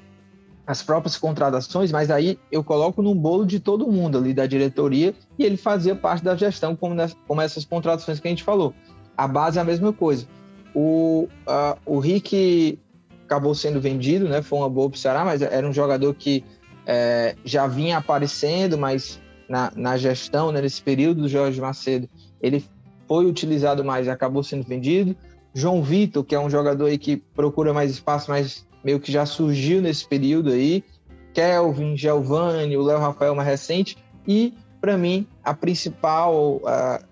[0.65, 5.13] as próprias contratações, mas aí eu coloco no bolo de todo mundo ali da diretoria
[5.37, 8.73] e ele fazia parte da gestão, como, nessa, como essas contratações que a gente falou.
[9.15, 10.25] A base é a mesma coisa.
[10.73, 12.79] O, uh, o Rick
[13.25, 14.41] acabou sendo vendido, né?
[14.41, 16.43] Foi uma boa para o Ceará, mas era um jogador que
[16.85, 19.19] é, já vinha aparecendo, mas
[19.49, 22.09] na, na gestão, né, nesse período do Jorge Macedo,
[22.41, 22.63] ele
[23.07, 25.15] foi utilizado mais e acabou sendo vendido.
[25.53, 29.25] João Vitor, que é um jogador aí que procura mais espaço, mas meio que já
[29.25, 30.83] surgiu nesse período aí.
[31.33, 33.97] Kelvin, Giovanni, o Léo Rafael mais recente.
[34.27, 37.05] E, para mim, a principal uh,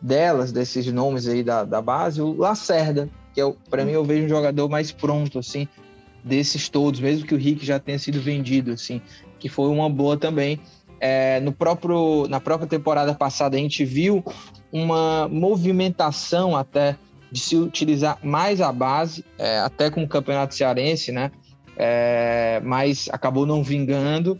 [0.00, 4.26] delas, desses nomes aí da, da base, o Lacerda, que é, para mim, eu vejo
[4.26, 5.66] um jogador mais pronto, assim,
[6.24, 9.00] desses todos, mesmo que o Rick já tenha sido vendido, assim,
[9.38, 10.60] que foi uma boa também.
[11.00, 14.24] É, no próprio, na própria temporada passada, a gente viu
[14.70, 16.96] uma movimentação até
[17.30, 21.32] de se utilizar mais a base, é, até com o Campeonato Cearense, né?
[21.76, 24.38] É, mas acabou não vingando.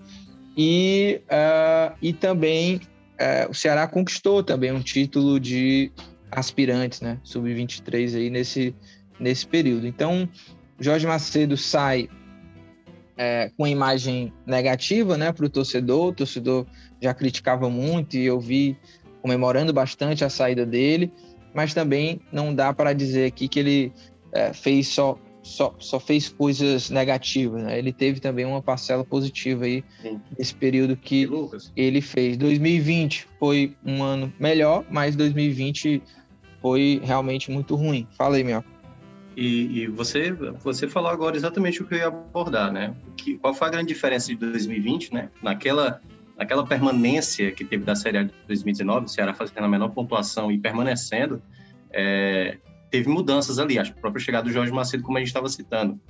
[0.57, 5.91] E, uh, e também uh, o Ceará conquistou também um título de
[6.31, 7.19] aspirantes, né?
[7.23, 8.75] Sub-23 aí nesse,
[9.19, 9.87] nesse período.
[9.87, 10.29] Então,
[10.83, 12.09] Jorge Macedo sai
[13.17, 16.09] é, com imagem negativa né, para o torcedor.
[16.09, 16.67] O torcedor
[17.01, 18.77] já criticava muito e eu vi
[19.21, 21.13] comemorando bastante a saída dele
[21.55, 23.93] mas também não dá para dizer aqui que ele
[24.33, 27.63] é, fez só, só, só fez coisas negativas.
[27.63, 27.79] Né?
[27.79, 30.21] Ele teve também uma parcela positiva aí Sim.
[30.39, 31.29] nesse período que
[31.77, 32.37] ele fez.
[32.37, 36.03] 2020 foi um ano melhor, mas 2020
[36.61, 38.07] foi realmente muito ruim.
[38.17, 38.72] Fala aí, Mioca.
[39.37, 42.95] E, e, você, você falou agora exatamente o que eu ia abordar, né?
[43.17, 45.31] Que, qual foi a grande diferença de 2020, né?
[45.43, 46.01] Naquela
[46.39, 50.51] aquela permanência que teve da Série A de 2019, o Ceará fazendo a menor pontuação
[50.51, 51.41] e permanecendo,
[51.91, 52.59] é,
[52.91, 56.01] teve mudanças ali, a própria chegada do Jorge Macedo, como a gente estava citando.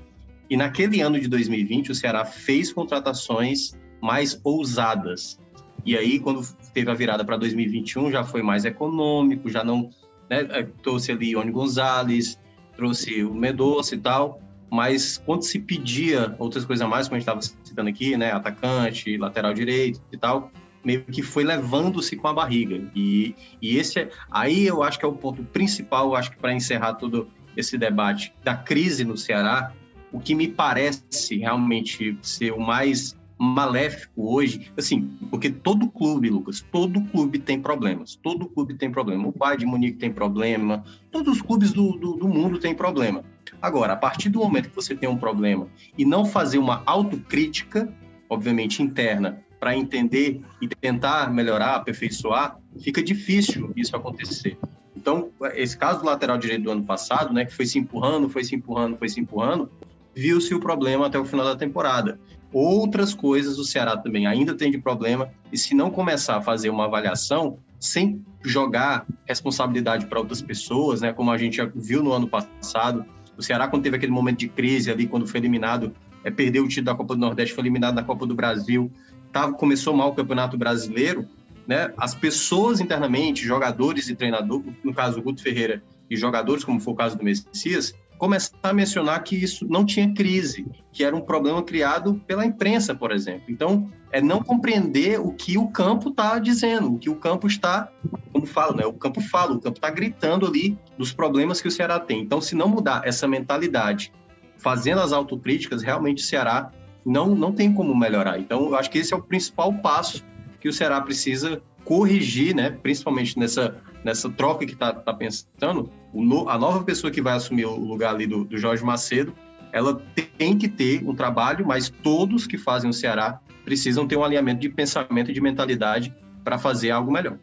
[0.48, 5.38] E naquele ano de 2020, o Ceará fez contratações mais ousadas.
[5.84, 9.90] E aí, quando teve a virada para 2021, já foi mais econômico, já não
[10.28, 12.38] né, é, trouxe ali Ione Gonzalez,
[12.82, 17.20] trouxe o Medoça e tal mas quando se pedia outras coisas a mais, como a
[17.20, 20.50] gente estava citando aqui, né, atacante, lateral direito e tal,
[20.82, 22.82] meio que foi levando-se com a barriga.
[22.94, 26.54] E, e esse é, aí eu acho que é o ponto principal, acho que para
[26.54, 29.74] encerrar todo esse debate da crise no Ceará,
[30.10, 36.64] o que me parece realmente ser o mais maléfico hoje, assim, porque todo clube, Lucas,
[36.70, 39.26] todo clube tem problemas, todo clube tem problema.
[39.26, 43.24] O Bayern de Munique tem problema, todos os clubes do, do, do mundo têm problema.
[43.60, 45.66] Agora, a partir do momento que você tem um problema
[45.98, 47.92] e não fazer uma autocrítica,
[48.30, 54.56] obviamente interna, para entender e tentar melhorar, aperfeiçoar, fica difícil isso acontecer.
[54.96, 58.44] Então, esse caso do lateral direito do ano passado, né, que foi se empurrando, foi
[58.44, 59.68] se empurrando, foi se empurrando,
[60.14, 62.20] viu-se o problema até o final da temporada.
[62.52, 66.70] Outras coisas o Ceará também ainda tem de problema, e se não começar a fazer
[66.70, 72.12] uma avaliação, sem jogar responsabilidade para outras pessoas, né, como a gente já viu no
[72.12, 73.04] ano passado,
[73.36, 75.92] o Ceará, quando teve aquele momento de crise ali, quando foi eliminado,
[76.22, 78.90] é, perdeu o título da Copa do Nordeste, foi eliminado da Copa do Brasil,
[79.32, 81.26] tava, começou mal o Campeonato Brasileiro,
[81.66, 81.92] né?
[81.96, 86.92] As pessoas internamente, jogadores e treinadores, no caso o Guto Ferreira, e jogadores, como foi
[86.92, 91.20] o caso do Messias, começar a mencionar que isso não tinha crise, que era um
[91.20, 93.46] problema criado pela imprensa, por exemplo.
[93.48, 97.90] Então, é não compreender o que o campo está dizendo, o que o campo está,
[98.32, 98.86] como fala, né?
[98.86, 102.20] O campo fala, o campo está gritando ali dos problemas que o Ceará tem.
[102.20, 104.12] Então, se não mudar essa mentalidade,
[104.56, 106.70] fazendo as autocríticas, realmente o Ceará
[107.04, 108.38] não, não tem como melhorar.
[108.38, 110.24] Então, eu acho que esse é o principal passo
[110.60, 112.70] que o Ceará precisa corrigir, né?
[112.70, 117.66] Principalmente nessa, nessa troca que está tá pensando, o, a nova pessoa que vai assumir
[117.66, 119.34] o lugar ali do, do Jorge Macedo
[119.72, 120.00] ela
[120.36, 124.60] tem que ter um trabalho, mas todos que fazem o Ceará precisam ter um alinhamento
[124.60, 126.14] de pensamento e de mentalidade
[126.44, 127.38] para fazer algo melhor.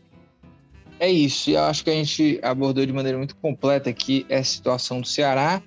[1.00, 4.52] É isso, e eu acho que a gente abordou de maneira muito completa aqui essa
[4.52, 5.62] situação do Ceará,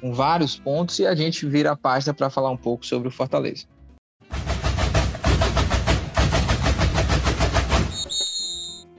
[0.00, 3.10] com vários pontos, e a gente vira a página para falar um pouco sobre o
[3.10, 3.66] Fortaleza.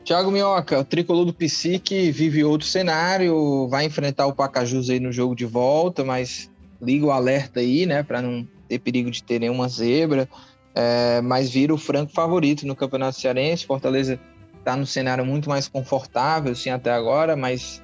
[0.06, 5.12] Thiago Minhoca, o tricolor do Psique vive outro cenário, vai enfrentar o Pacajus aí no
[5.12, 6.48] jogo de volta, mas
[6.80, 10.30] liga o alerta aí, né, para não ter perigo de ter nenhuma zebra,
[10.76, 13.66] é, mas vira o franco favorito no Campeonato Cearense.
[13.66, 14.20] Fortaleza
[14.60, 17.82] está no cenário muito mais confortável, assim, até agora, mas,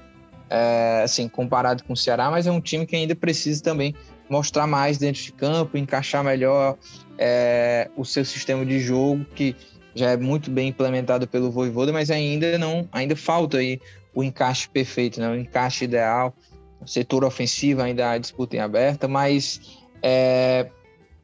[0.47, 3.95] é, assim, comparado com o Ceará, mas é um time que ainda precisa também
[4.30, 6.78] mostrar mais dentro de campo, encaixar melhor
[7.17, 9.55] é, o seu sistema de jogo, que
[9.95, 13.79] já é muito bem implementado pelo Voivoda, mas ainda não, ainda falta aí
[14.13, 15.29] o encaixe perfeito, né?
[15.29, 16.33] o encaixe ideal.
[16.79, 20.67] O setor ofensivo ainda a disputa em aberta, mas é,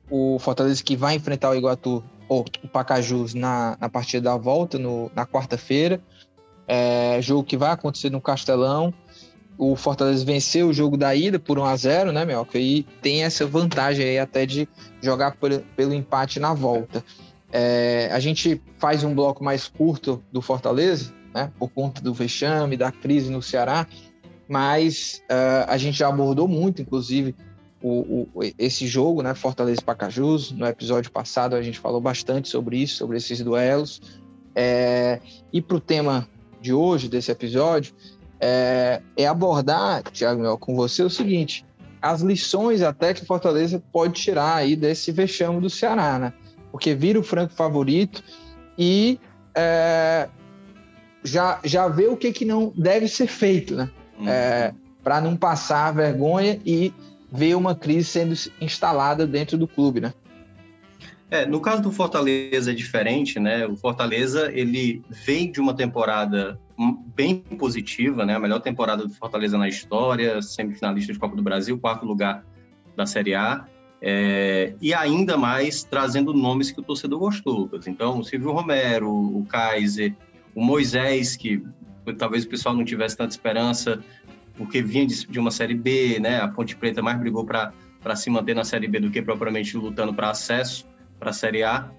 [0.09, 4.77] o Fortaleza que vai enfrentar o Iguatu, ou o Pacajus, na, na partida da volta,
[4.77, 5.99] no, na quarta-feira.
[6.67, 8.93] É, jogo que vai acontecer no Castelão.
[9.57, 12.57] O Fortaleza venceu o jogo da ida por 1 a 0 né, Melco?
[12.57, 14.67] E tem essa vantagem aí até de
[15.01, 17.03] jogar por, pelo empate na volta.
[17.51, 22.75] É, a gente faz um bloco mais curto do Fortaleza, né, por conta do vexame,
[22.75, 23.87] da crise no Ceará,
[24.47, 27.35] mas uh, a gente já abordou muito, inclusive,
[27.81, 30.51] o, o, esse jogo, né, Fortaleza Pacajus.
[30.51, 34.01] No episódio passado a gente falou bastante sobre isso, sobre esses duelos.
[34.55, 35.19] É,
[35.53, 36.27] e para o tema
[36.59, 37.93] de hoje, desse episódio,
[38.39, 41.65] é, é abordar, Tiago com você o seguinte:
[42.01, 46.33] as lições até que Fortaleza pode tirar aí desse vexame do Ceará, né?
[46.71, 48.23] Porque vira o franco favorito
[48.77, 49.19] e
[49.55, 50.29] é,
[51.23, 53.89] já, já vê o que, que não deve ser feito, né?
[54.19, 54.29] Uhum.
[54.29, 56.93] É, para não passar vergonha e
[57.31, 60.13] ver uma crise sendo instalada dentro do clube, né?
[61.29, 63.67] É, no caso do Fortaleza é diferente, né?
[63.67, 66.57] O Fortaleza ele vem de uma temporada
[67.13, 68.35] bem positiva, né?
[68.35, 72.45] A melhor temporada do Fortaleza na história, semifinalista de Copa do Brasil, quarto lugar
[72.95, 73.65] da Série A.
[74.01, 77.87] É, e ainda mais trazendo nomes que o torcedor gostou, Lucas.
[77.87, 80.15] Então, o Silvio Romero, o Kaiser,
[80.53, 81.63] o Moisés, que
[82.17, 83.99] talvez o pessoal não tivesse tanta esperança,
[84.55, 86.39] porque vinha de, uma Série B, né?
[86.39, 90.13] A Ponte Preta mais brigou para se manter na Série B do que propriamente lutando
[90.13, 90.85] para acesso
[91.19, 91.89] para a Série A.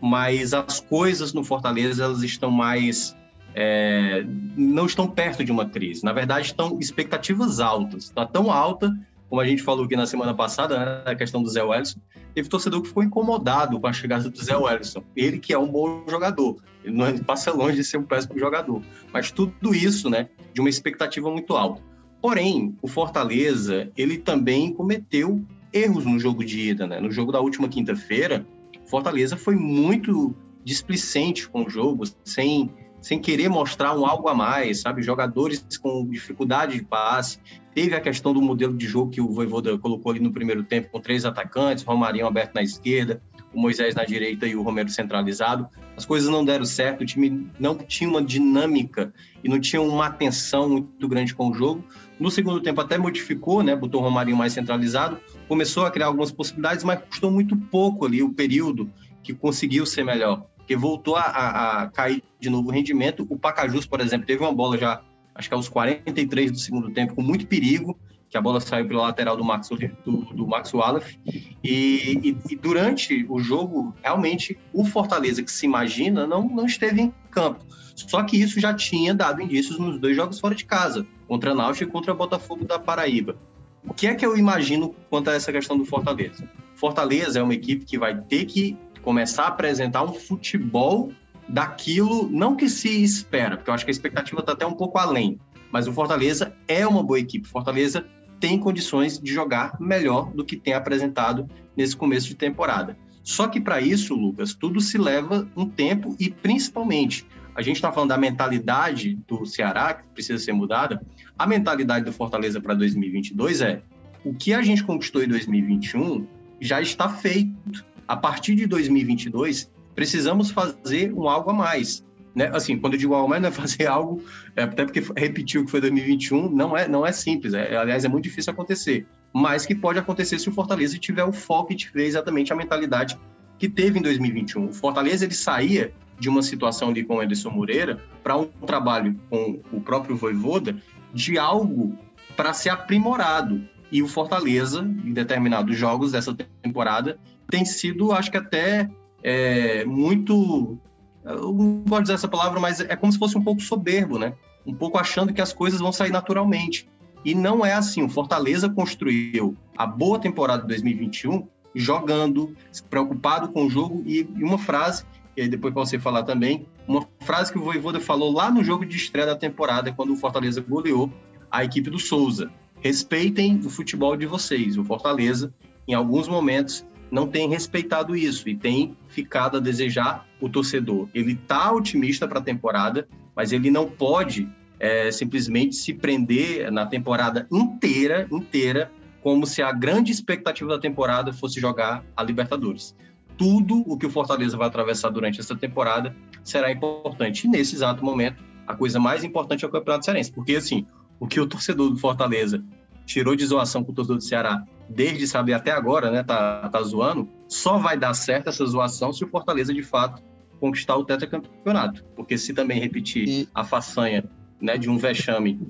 [0.00, 3.16] Mas as coisas no Fortaleza, elas estão mais...
[3.54, 4.24] É,
[4.56, 6.04] não estão perto de uma crise.
[6.04, 8.04] Na verdade, estão expectativas altas.
[8.04, 8.96] Está tão alta
[9.28, 12.00] como a gente falou aqui na semana passada, né, a questão do Zé Wellison,
[12.34, 15.02] teve torcedor que ficou incomodado com a chegada do Zé Wellison.
[15.14, 18.38] Ele que é um bom jogador, ele não é, passa longe de ser um péssimo
[18.38, 18.82] jogador.
[19.12, 21.82] Mas tudo isso, né, de uma expectativa muito alta.
[22.20, 26.98] Porém, o Fortaleza, ele também cometeu erros no jogo de ida, né?
[26.98, 28.44] No jogo da última quinta-feira,
[28.86, 32.70] Fortaleza foi muito displicente com o jogo, sem
[33.00, 35.02] sem querer mostrar um algo a mais, sabe?
[35.02, 37.38] Jogadores com dificuldade de passe.
[37.74, 40.90] Teve a questão do modelo de jogo que o Voivoda colocou ali no primeiro tempo,
[40.90, 43.22] com três atacantes, Romarinho aberto na esquerda,
[43.54, 45.68] o Moisés na direita e o Romero centralizado.
[45.96, 50.06] As coisas não deram certo, o time não tinha uma dinâmica e não tinha uma
[50.06, 51.84] atenção muito grande com o jogo.
[52.18, 53.76] No segundo tempo até modificou, né?
[53.76, 58.22] Botou o Romarinho mais centralizado, começou a criar algumas possibilidades, mas custou muito pouco ali
[58.22, 58.90] o período
[59.22, 63.26] que conseguiu ser melhor porque voltou a, a, a, cair de novo o rendimento.
[63.30, 65.00] O Pacajus, por exemplo, teve uma bola já,
[65.34, 67.98] acho que aos 43 do segundo tempo, com muito perigo,
[68.28, 69.70] que a bola saiu pela lateral do Max,
[70.04, 71.18] do, do Max Wallace.
[71.64, 77.00] E, e, e, durante o jogo, realmente, o Fortaleza que se imagina não, não esteve
[77.00, 77.64] em campo.
[77.96, 81.54] Só que isso já tinha dado indícios nos dois jogos fora de casa, contra a
[81.54, 83.38] Náutico e contra o Botafogo da Paraíba.
[83.82, 86.46] O que é que eu imagino quanto a essa questão do Fortaleza?
[86.74, 88.76] Fortaleza é uma equipe que vai ter que
[89.08, 91.10] começar a apresentar um futebol
[91.48, 94.98] daquilo, não que se espera, porque eu acho que a expectativa está até um pouco
[94.98, 95.40] além,
[95.72, 97.48] mas o Fortaleza é uma boa equipe.
[97.48, 98.04] Fortaleza
[98.38, 102.98] tem condições de jogar melhor do que tem apresentado nesse começo de temporada.
[103.22, 107.90] Só que para isso, Lucas, tudo se leva um tempo e principalmente a gente está
[107.90, 111.00] falando da mentalidade do Ceará que precisa ser mudada.
[111.38, 113.80] A mentalidade do Fortaleza para 2022 é
[114.22, 116.26] o que a gente conquistou em 2021
[116.60, 122.02] já está feito a partir de 2022, precisamos fazer um algo a mais.
[122.34, 122.50] Né?
[122.54, 124.24] Assim, quando eu digo algo a mais, não é fazer algo,
[124.56, 128.04] é, até porque repetiu o que foi 2021, não é, não é simples, é, aliás,
[128.04, 131.76] é muito difícil acontecer, mas que pode acontecer se o Fortaleza tiver o foco e
[131.76, 133.18] tiver exatamente a mentalidade
[133.58, 134.68] que teve em 2021.
[134.68, 139.18] O Fortaleza ele saía de uma situação ali com o Anderson Moreira para um trabalho
[139.28, 140.76] com o próprio Voivoda
[141.12, 141.96] de algo
[142.36, 143.62] para ser aprimorado.
[143.90, 147.18] E o Fortaleza, em determinados jogos dessa temporada,
[147.50, 148.88] tem sido, acho que até
[149.22, 150.78] é, muito.
[151.24, 154.18] Eu não gosto de dizer essa palavra, mas é como se fosse um pouco soberbo,
[154.18, 154.34] né?
[154.66, 156.88] Um pouco achando que as coisas vão sair naturalmente.
[157.24, 158.02] E não é assim.
[158.02, 162.54] O Fortaleza construiu a boa temporada de 2021 jogando,
[162.88, 164.02] preocupado com o jogo.
[164.06, 165.04] E, uma frase,
[165.36, 168.96] e depois você falar também, uma frase que o Voivoda falou lá no jogo de
[168.96, 171.12] estreia da temporada, quando o Fortaleza goleou
[171.50, 172.50] a equipe do Souza.
[172.80, 174.78] Respeitem o futebol de vocês.
[174.78, 175.52] O Fortaleza,
[175.86, 181.08] em alguns momentos, não tem respeitado isso e tem ficado a desejar o torcedor.
[181.14, 184.48] Ele está otimista para a temporada, mas ele não pode
[184.78, 188.90] é, simplesmente se prender na temporada inteira, inteira,
[189.22, 192.94] como se a grande expectativa da temporada fosse jogar a Libertadores.
[193.36, 197.46] Tudo o que o Fortaleza vai atravessar durante essa temporada será importante.
[197.46, 200.86] E nesse exato momento, a coisa mais importante é o Campeonato Cearense, porque assim,
[201.18, 202.62] o que o torcedor do Fortaleza
[203.06, 206.82] tirou de zoação com o torcedor do Ceará desde, sabe, até agora, né, tá, tá
[206.82, 210.22] zoando, só vai dar certo essa zoação se o Fortaleza, de fato,
[210.58, 212.04] conquistar o tetracampeonato.
[212.16, 213.48] Porque se também repetir e...
[213.54, 214.24] a façanha
[214.60, 215.60] né, de um vexame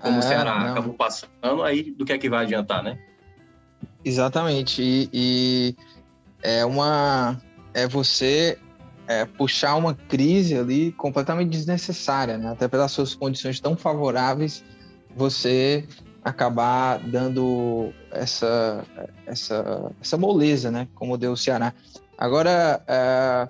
[0.00, 0.72] como é, o Ceará não.
[0.72, 2.98] acabou passando, aí do que é que vai adiantar, né?
[4.04, 4.82] Exatamente.
[4.82, 5.76] E, e
[6.42, 7.40] é uma...
[7.74, 8.58] É você
[9.06, 12.50] é, puxar uma crise ali completamente desnecessária, né?
[12.50, 14.64] Até pelas suas condições tão favoráveis,
[15.14, 15.86] você
[16.24, 18.84] acabar dando essa,
[19.26, 20.88] essa, essa moleza, né?
[20.94, 21.72] Como deu o Ceará.
[22.18, 23.48] Agora, é,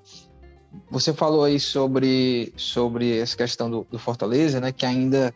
[0.91, 4.73] você falou aí sobre, sobre essa questão do, do Fortaleza, né?
[4.73, 5.35] Que ainda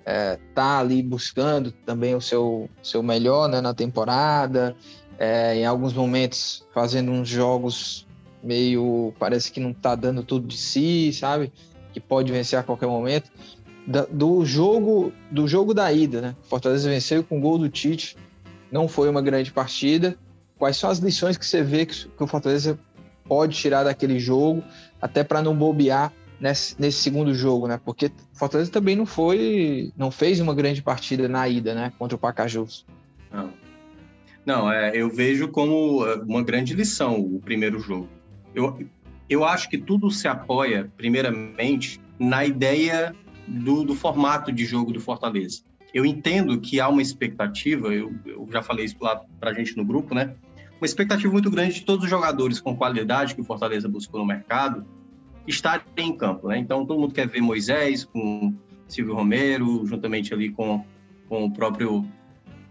[0.00, 4.74] está é, ali buscando também o seu, seu melhor né, na temporada,
[5.18, 8.06] é, em alguns momentos fazendo uns jogos
[8.42, 11.52] meio parece que não está dando tudo de si, sabe?
[11.92, 13.30] Que pode vencer a qualquer momento
[13.86, 16.36] da, do jogo do jogo da ida, né?
[16.44, 18.16] Fortaleza venceu com o gol do Tite,
[18.70, 20.16] não foi uma grande partida.
[20.58, 22.78] Quais são as lições que você vê que, que o Fortaleza
[23.28, 24.64] pode tirar daquele jogo,
[25.00, 27.78] até para não bobear nesse, nesse, segundo jogo, né?
[27.84, 31.92] Porque o Fortaleza também não foi, não fez uma grande partida na ida, né?
[31.98, 32.86] Contra o Pacajus.
[33.30, 33.52] Não,
[34.44, 38.08] não é, eu vejo como é, uma grande lição o primeiro jogo.
[38.54, 38.78] Eu,
[39.28, 43.14] eu acho que tudo se apoia, primeiramente, na ideia
[43.46, 45.62] do, do formato de jogo do Fortaleza.
[45.92, 49.76] Eu entendo que há uma expectativa, eu, eu já falei isso lá para a gente
[49.76, 50.34] no grupo, né?
[50.80, 54.26] Uma expectativa muito grande de todos os jogadores com qualidade que o Fortaleza buscou no
[54.26, 54.86] mercado
[55.46, 56.58] estarem em campo, né?
[56.58, 58.54] Então todo mundo quer ver Moisés com
[58.86, 60.84] Silvio Romero, juntamente ali com,
[61.28, 62.06] com o próprio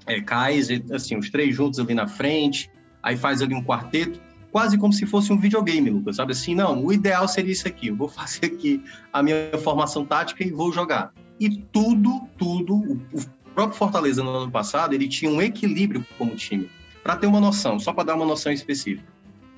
[0.06, 2.70] é, Kaiser, assim, os três juntos ali na frente,
[3.02, 4.20] aí faz ali um quarteto
[4.52, 6.56] quase como se fosse um videogame, Lucas, sabe assim?
[6.56, 10.52] Não, o ideal seria isso aqui, eu vou fazer aqui a minha formação tática e
[10.52, 11.14] vou jogar.
[11.40, 12.76] E tudo, tudo,
[13.14, 13.22] o,
[13.58, 16.70] próprio Fortaleza no ano passado, ele tinha um equilíbrio como time.
[17.04, 19.12] Para ter uma noção, só para dar uma noção específica.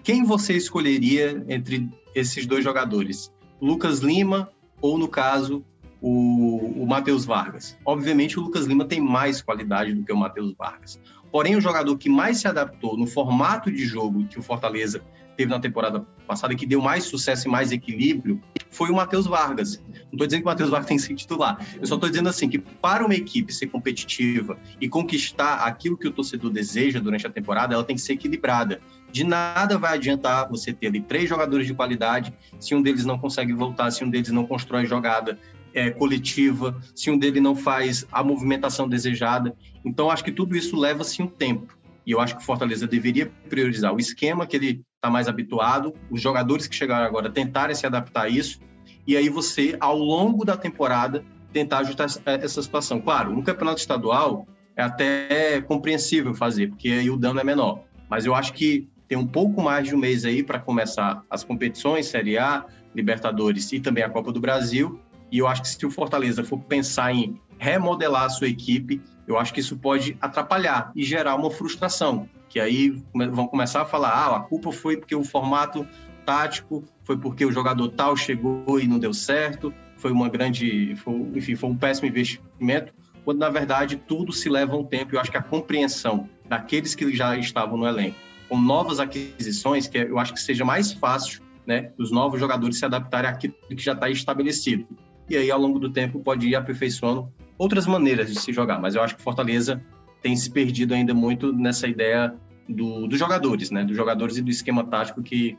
[0.03, 3.29] Quem você escolheria entre esses dois jogadores?
[3.61, 4.49] Lucas Lima
[4.81, 5.65] ou, no caso,
[6.01, 7.77] o, o Matheus Vargas?
[7.83, 10.97] Obviamente, o Lucas Lima tem mais qualidade do que o Matheus Vargas.
[11.29, 15.01] Porém, o jogador que mais se adaptou no formato de jogo que o Fortaleza
[15.35, 19.81] teve na temporada passada, que deu mais sucesso e mais equilíbrio, foi o Matheus Vargas.
[19.87, 21.57] Não estou dizendo que o Matheus Vargas tem que ser titular.
[21.81, 26.07] Eu só estou dizendo assim que para uma equipe ser competitiva e conquistar aquilo que
[26.07, 28.79] o torcedor deseja durante a temporada, ela tem que ser equilibrada.
[29.11, 33.17] De nada vai adiantar você ter ali três jogadores de qualidade se um deles não
[33.17, 35.39] consegue voltar, se um deles não constrói jogada,
[35.73, 39.55] é, coletiva, se um dele não faz a movimentação desejada.
[39.83, 41.75] Então, acho que tudo isso leva-se um tempo.
[42.05, 45.93] E eu acho que o Fortaleza deveria priorizar o esquema que ele está mais habituado,
[46.11, 48.59] os jogadores que chegaram agora tentarem se adaptar a isso,
[49.07, 51.23] e aí você, ao longo da temporada,
[51.53, 52.99] tentar ajustar essa situação.
[52.99, 54.45] Claro, no campeonato estadual
[54.75, 57.83] é até compreensível fazer, porque aí o dano é menor.
[58.09, 61.43] Mas eu acho que tem um pouco mais de um mês aí para começar as
[61.43, 64.99] competições, Série A, Libertadores e também a Copa do Brasil.
[65.31, 69.39] E eu acho que se o Fortaleza for pensar em remodelar a sua equipe, eu
[69.39, 72.27] acho que isso pode atrapalhar e gerar uma frustração.
[72.49, 75.87] Que aí vão começar a falar: ah, a culpa foi porque o formato
[76.25, 81.13] tático, foi porque o jogador tal chegou e não deu certo, foi uma grande, foi,
[81.35, 82.93] enfim, foi um péssimo investimento,
[83.23, 85.15] quando na verdade tudo se leva um tempo.
[85.15, 89.97] Eu acho que a compreensão daqueles que já estavam no elenco, com novas aquisições, que
[89.97, 93.93] eu acho que seja mais fácil, né, os novos jogadores se adaptarem àquilo que já
[93.93, 94.87] está estabelecido
[95.29, 98.79] e aí ao longo do tempo pode ir aperfeiçoando outras maneiras de se jogar.
[98.79, 99.81] Mas eu acho que Fortaleza
[100.21, 102.33] tem se perdido ainda muito nessa ideia
[102.67, 103.83] do, dos jogadores, né?
[103.83, 105.57] Dos jogadores e do esquema tático que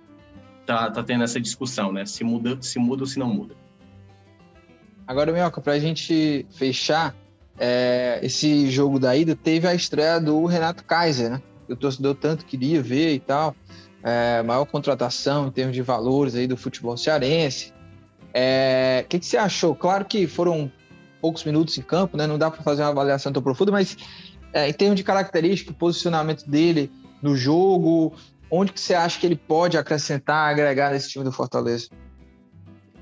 [0.67, 2.05] tá, tá tendo essa discussão, né?
[2.07, 3.55] Se muda, se muda ou se não muda.
[5.07, 7.17] Agora, Mioca, para a gente fechar,
[7.59, 11.43] é, esse jogo da ida teve a estreia do Renato Kaiser, né?
[11.69, 13.55] O torcedor tanto queria ver e tal.
[14.03, 17.73] É, maior contratação em termos de valores aí do futebol cearense.
[18.33, 19.75] É, o que, que, você achou?
[19.75, 20.71] Claro que foram
[21.21, 22.27] poucos minutos em campo, né?
[22.27, 23.97] Não dá para fazer uma avaliação tão profunda, mas
[24.53, 26.91] é, em termos de característica, posicionamento dele
[27.23, 28.15] no jogo,
[28.51, 31.89] onde que você acha que ele pode acrescentar, agregar nesse time do Fortaleza?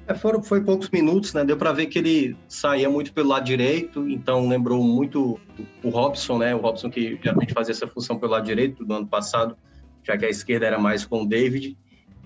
[0.06, 1.44] É, foram, foi poucos minutos, né?
[1.44, 5.38] Deu para ver que ele saía muito pelo lado direito, então lembrou muito
[5.82, 6.54] o Robson, né?
[6.54, 9.54] O Robson que geralmente fazia essa função pelo lado direito do ano passado,
[10.02, 11.76] já que a esquerda era mais com o David.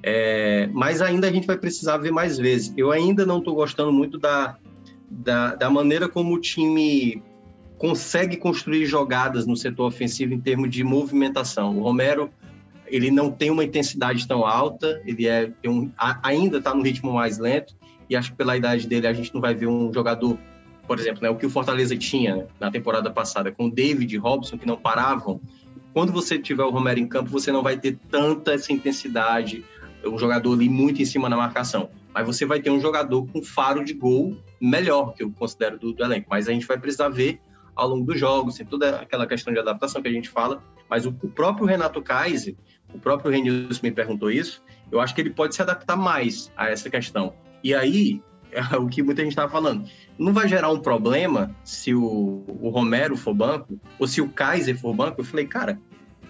[0.00, 2.72] É, mas ainda a gente vai precisar ver mais vezes.
[2.76, 4.56] Eu ainda não estou gostando muito da,
[5.10, 7.22] da, da, maneira como o time
[7.82, 11.76] consegue construir jogadas no setor ofensivo em termos de movimentação.
[11.76, 12.30] O Romero
[12.86, 15.90] ele não tem uma intensidade tão alta, ele é um,
[16.22, 17.74] ainda está no ritmo mais lento,
[18.08, 20.38] e acho que pela idade dele a gente não vai ver um jogador,
[20.86, 24.14] por exemplo, né, o que o Fortaleza tinha né, na temporada passada, com o David
[24.14, 25.40] e Robson, que não paravam.
[25.92, 29.64] Quando você tiver o Romero em campo, você não vai ter tanta essa intensidade,
[30.06, 31.90] um jogador ali muito em cima na marcação.
[32.14, 35.92] Mas você vai ter um jogador com faro de gol melhor, que eu considero do,
[35.92, 36.28] do elenco.
[36.30, 37.40] Mas a gente vai precisar ver
[37.74, 40.62] ao longo dos jogos, tem toda aquela questão de adaptação que a gente fala.
[40.88, 42.54] Mas o, o próprio Renato Kaiser,
[42.92, 46.68] o próprio Renilson me perguntou isso, eu acho que ele pode se adaptar mais a
[46.68, 47.34] essa questão.
[47.64, 51.94] E aí, é o que muita gente estava falando, não vai gerar um problema se
[51.94, 55.20] o, o Romero for banco, ou se o Kaiser for banco?
[55.20, 55.80] Eu falei, cara,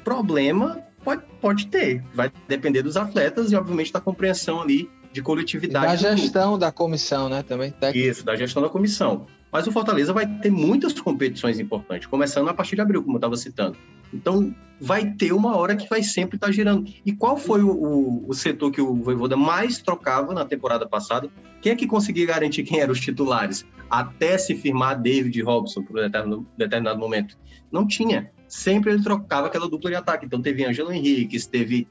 [0.04, 6.00] problema pode, pode ter, vai depender dos atletas e, obviamente, da compreensão ali de coletividade.
[6.00, 7.70] E da gestão da comissão, né, também.
[7.70, 8.08] Técnico.
[8.08, 9.26] Isso, da gestão da comissão.
[9.52, 13.18] Mas o Fortaleza vai ter muitas competições importantes, começando a partir de abril, como eu
[13.18, 13.76] estava citando.
[14.12, 16.90] Então, vai ter uma hora que vai sempre estar tá girando.
[17.04, 21.30] E qual foi o, o, o, setor que o Voivoda mais trocava na temporada passada?
[21.60, 23.66] Quem é que conseguia garantir quem eram os titulares?
[23.90, 27.36] Até se firmar David Robson por um determinado, determinado momento.
[27.70, 28.30] Não tinha.
[28.48, 30.24] Sempre ele trocava aquela dupla de ataque.
[30.24, 31.86] Então, teve Ângelo Henrique, teve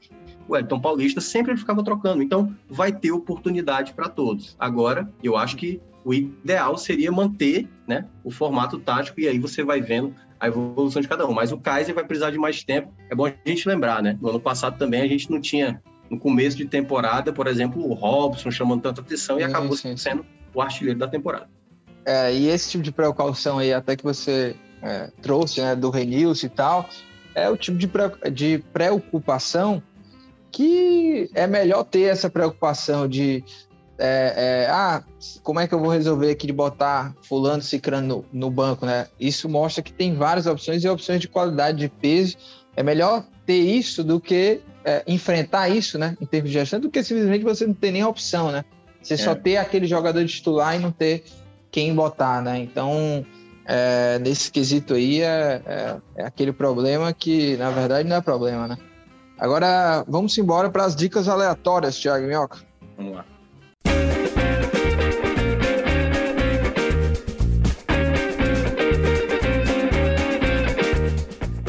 [0.48, 2.22] o Elton Paulista, sempre ele ficava trocando.
[2.22, 4.56] Então, vai ter oportunidade para todos.
[4.58, 9.62] Agora, eu acho que o ideal seria manter né, o formato tático e aí você
[9.62, 11.32] vai vendo a evolução de cada um.
[11.32, 12.92] Mas o Kaiser vai precisar de mais tempo.
[13.08, 14.18] É bom a gente lembrar, né?
[14.20, 15.80] No ano passado também a gente não tinha,
[16.10, 20.22] no começo de temporada, por exemplo, o Robson chamando tanta atenção e acabou sim, sendo
[20.22, 20.28] sim.
[20.52, 21.48] o artilheiro da temporada.
[22.04, 26.46] É, e esse tipo de precaução aí, até que você é, trouxe, né, do Renilson
[26.46, 26.88] e tal,
[27.34, 27.88] é o tipo de,
[28.32, 29.80] de preocupação
[30.50, 33.42] que é melhor ter essa preocupação de
[34.04, 35.00] é, é, ah,
[35.44, 39.06] como é que eu vou resolver aqui de botar fulano, cicrano no, no, banco, né?
[39.18, 42.36] Isso mostra que tem várias opções e opções de qualidade de peso.
[42.74, 46.16] É melhor ter isso do que é, enfrentar isso, né?
[46.20, 48.64] Em termos de gestão, do que simplesmente você não ter nem opção, né?
[49.00, 49.34] Você só é.
[49.36, 51.22] ter aquele jogador de titular e não ter
[51.70, 52.58] quem botar, né?
[52.58, 53.24] Então,
[53.64, 58.66] é, nesse quesito aí, é, é, é aquele problema que, na verdade, não é problema,
[58.66, 58.76] né?
[59.38, 62.58] Agora, vamos embora para as dicas aleatórias, Thiago Minhoca.
[62.96, 63.31] Vamos lá.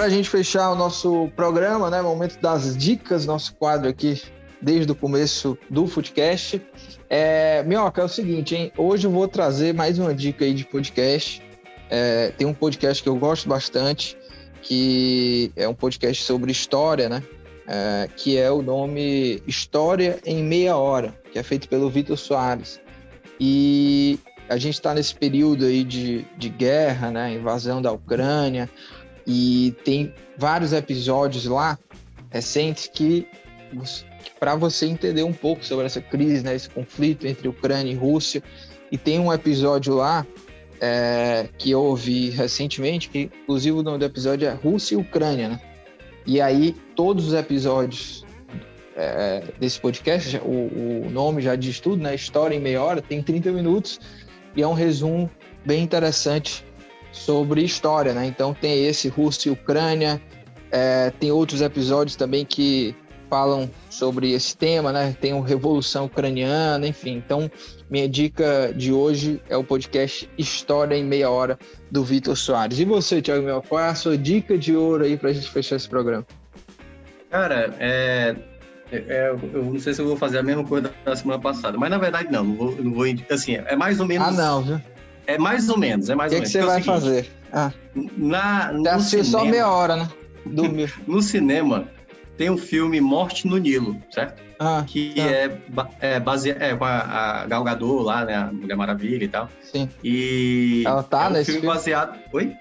[0.03, 2.01] Para a gente fechar o nosso programa, né?
[2.01, 4.21] Momento das dicas, nosso quadro aqui
[4.61, 6.61] desde o começo do Footcast.
[7.09, 8.69] É, Minhoca, é o seguinte, hein?
[8.77, 11.41] Hoje eu vou trazer mais uma dica aí de podcast.
[11.89, 14.17] É, tem um podcast que eu gosto bastante,
[14.61, 17.23] que é um podcast sobre história, né?
[17.65, 22.77] É, que é o nome História em Meia Hora, que é feito pelo Vitor Soares.
[23.39, 27.35] E a gente está nesse período aí de, de guerra, né?
[27.35, 28.69] Invasão da Ucrânia.
[29.25, 31.77] E tem vários episódios lá
[32.29, 33.27] recentes que,
[34.23, 37.95] que para você entender um pouco sobre essa crise, né, esse conflito entre Ucrânia e
[37.95, 38.43] Rússia.
[38.91, 40.25] E tem um episódio lá
[40.81, 45.49] é, que eu ouvi recentemente, que inclusive o nome do episódio é Rússia e Ucrânia,
[45.49, 45.61] né?
[46.25, 48.25] E aí todos os episódios
[48.95, 52.13] é, desse podcast, o, o, nome já diz tudo, né?
[52.13, 53.99] História em meia hora, tem 30 minutos
[54.55, 55.29] e é um resumo
[55.65, 56.65] bem interessante
[57.13, 58.25] sobre história, né?
[58.25, 60.21] Então tem esse Rússia e Ucrânia,
[60.69, 62.93] é, tem outros episódios também que
[63.29, 65.15] falam sobre esse tema, né?
[65.19, 67.15] Tem o Revolução Ucraniana, enfim.
[67.15, 67.49] Então,
[67.89, 71.57] minha dica de hoje é o podcast História em Meia Hora
[71.89, 72.79] do Vitor Soares.
[72.79, 75.49] E você, Thiago Mel, qual é a sua dica de ouro aí para a gente
[75.49, 76.25] fechar esse programa?
[77.31, 78.35] Cara, é,
[78.91, 81.89] é, eu não sei se eu vou fazer a mesma coisa da semana passada, mas
[81.89, 84.27] na verdade não, não vou, não vou assim, é mais ou menos.
[84.27, 84.81] Ah, não, viu?
[85.25, 86.55] É mais ou menos, é mais que ou menos.
[86.55, 87.31] O que você vai seguinte, fazer?
[87.51, 87.71] Ah.
[88.17, 90.09] Na, você assistiu só meia hora, né?
[90.45, 90.89] Dormiu.
[91.07, 91.87] no cinema,
[92.37, 94.41] tem um filme Morte no Nilo, certo?
[94.59, 95.21] Ah, que ah.
[96.01, 98.35] é, é baseado é, com a, a Gal Gadot lá, né?
[98.35, 99.49] A Mulher Maravilha e tal.
[99.61, 99.89] Sim.
[100.03, 101.75] E Ela tá é um nesse filme, filme?
[101.75, 102.19] baseado.
[102.31, 102.53] Oi?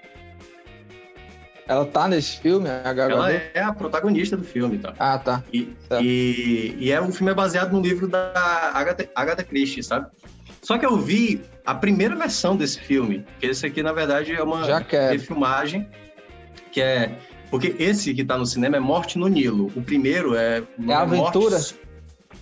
[1.65, 3.51] Ela tá nesse filme, a Gal Ela Gadot?
[3.53, 4.93] é a protagonista do filme tal.
[4.99, 5.43] Ah, tá.
[5.51, 8.31] E, e, e é, o filme é baseado no livro da
[8.73, 10.07] Agatha, Agatha Christie, sabe?
[10.63, 14.41] Só que eu vi a primeira versão desse filme, que esse aqui, na verdade, é
[14.41, 14.65] uma
[15.09, 15.87] refilmagem,
[16.71, 17.11] que é...
[17.51, 19.71] Porque esse que tá no cinema é Morte no Nilo.
[19.75, 20.63] O primeiro é...
[20.87, 21.55] É aventura?
[21.57, 21.75] Morte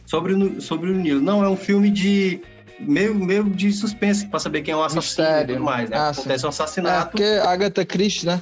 [0.05, 1.19] sobre, o- sobre o Nilo.
[1.21, 2.39] Não, é um filme de...
[2.79, 5.55] Meio, meio de suspense, pra saber quem é o assassino e Mistério.
[5.55, 5.97] tudo mais, né?
[5.97, 7.11] Ah, Acontece um É, assassinato.
[7.11, 8.41] porque Agatha Christie, né?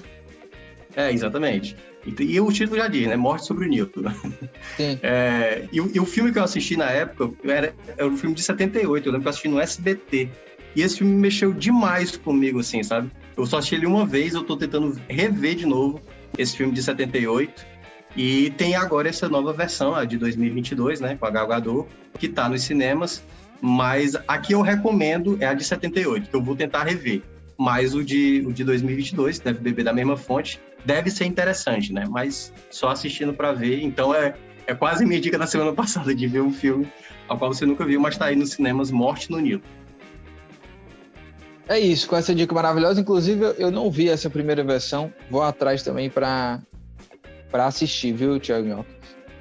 [0.96, 1.76] É, exatamente.
[2.06, 3.16] E, o título já diz, né?
[3.16, 4.14] Morte sobre o.
[4.78, 5.00] Sim.
[5.04, 8.36] É, e, o, e o filme que eu assisti na época era, era um filme
[8.36, 10.30] de 78, eu lembro que eu assisti no SBT.
[10.76, 13.12] E esse filme mexeu demais comigo, assim, sabe?
[13.36, 16.02] Eu só assisti ele uma vez, eu tô tentando rever de novo
[16.38, 17.66] esse filme de 78.
[18.16, 21.16] E tem agora essa nova versão, a de 2022, né?
[21.20, 21.88] Com a Gal Gadot,
[22.18, 23.24] que tá nos cinemas.
[23.62, 27.22] Mas a que eu recomendo é a de 78, que eu vou tentar rever.
[27.58, 31.92] Mas o de, o de 2022, que deve beber da mesma fonte, deve ser interessante,
[31.94, 32.06] né?
[32.10, 33.82] Mas só assistindo para ver.
[33.84, 34.34] Então é,
[34.68, 36.92] é quase minha dica da semana passada de ver um filme
[37.28, 39.62] ao qual você nunca viu, mas tá aí nos cinemas Morte no Nilo.
[41.68, 43.00] É isso, com essa dica maravilhosa.
[43.00, 45.14] Inclusive, eu- não vi essa primeira versão.
[45.30, 46.60] Vou atrás também para
[47.54, 48.84] assistir, viu, Thiago?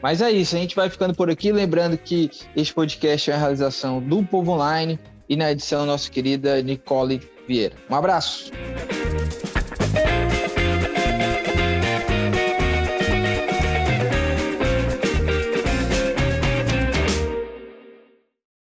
[0.03, 1.51] Mas é isso, a gente vai ficando por aqui.
[1.51, 6.61] Lembrando que este podcast é a realização do Povo Online e na edição nossa querida
[6.63, 7.75] Nicole Vieira.
[7.91, 8.53] Um abraço!